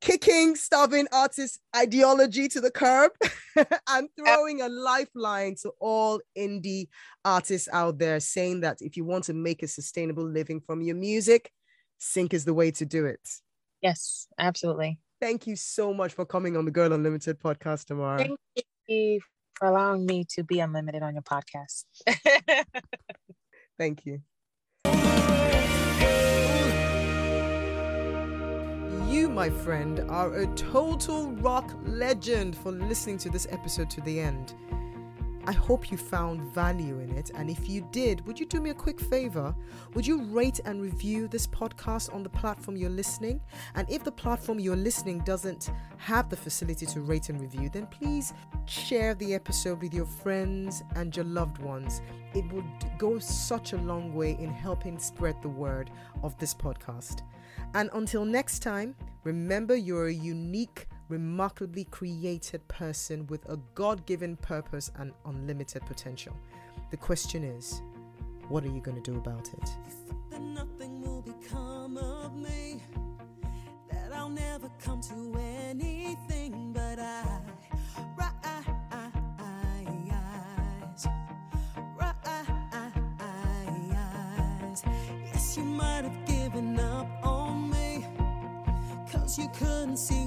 [0.00, 3.12] kicking stubborn artist ideology to the curb
[3.88, 6.88] and throwing a lifeline to all indie
[7.24, 10.94] artists out there, saying that if you want to make a sustainable living from your
[10.96, 11.50] music,
[11.98, 13.28] sync is the way to do it.
[13.80, 14.98] yes, absolutely.
[15.24, 18.18] Thank you so much for coming on the Girl Unlimited podcast, Tamara.
[18.18, 18.38] Thank
[18.86, 19.20] you
[19.54, 21.84] for allowing me to be unlimited on your podcast.
[23.78, 24.20] Thank you.
[29.10, 34.20] You, my friend, are a total rock legend for listening to this episode to the
[34.20, 34.52] end.
[35.46, 37.30] I hope you found value in it.
[37.34, 39.54] And if you did, would you do me a quick favor?
[39.94, 43.40] Would you rate and review this podcast on the platform you're listening?
[43.74, 47.86] And if the platform you're listening doesn't have the facility to rate and review, then
[47.86, 48.32] please
[48.66, 52.00] share the episode with your friends and your loved ones.
[52.34, 52.64] It would
[52.98, 55.90] go such a long way in helping spread the word
[56.22, 57.20] of this podcast.
[57.74, 64.36] And until next time, remember you're a unique, remarkably created person with a God given
[64.36, 66.36] purpose and unlimited potential.
[66.90, 67.82] The question is,
[68.48, 69.70] what are you going to do about it?
[89.36, 90.26] you couldn't see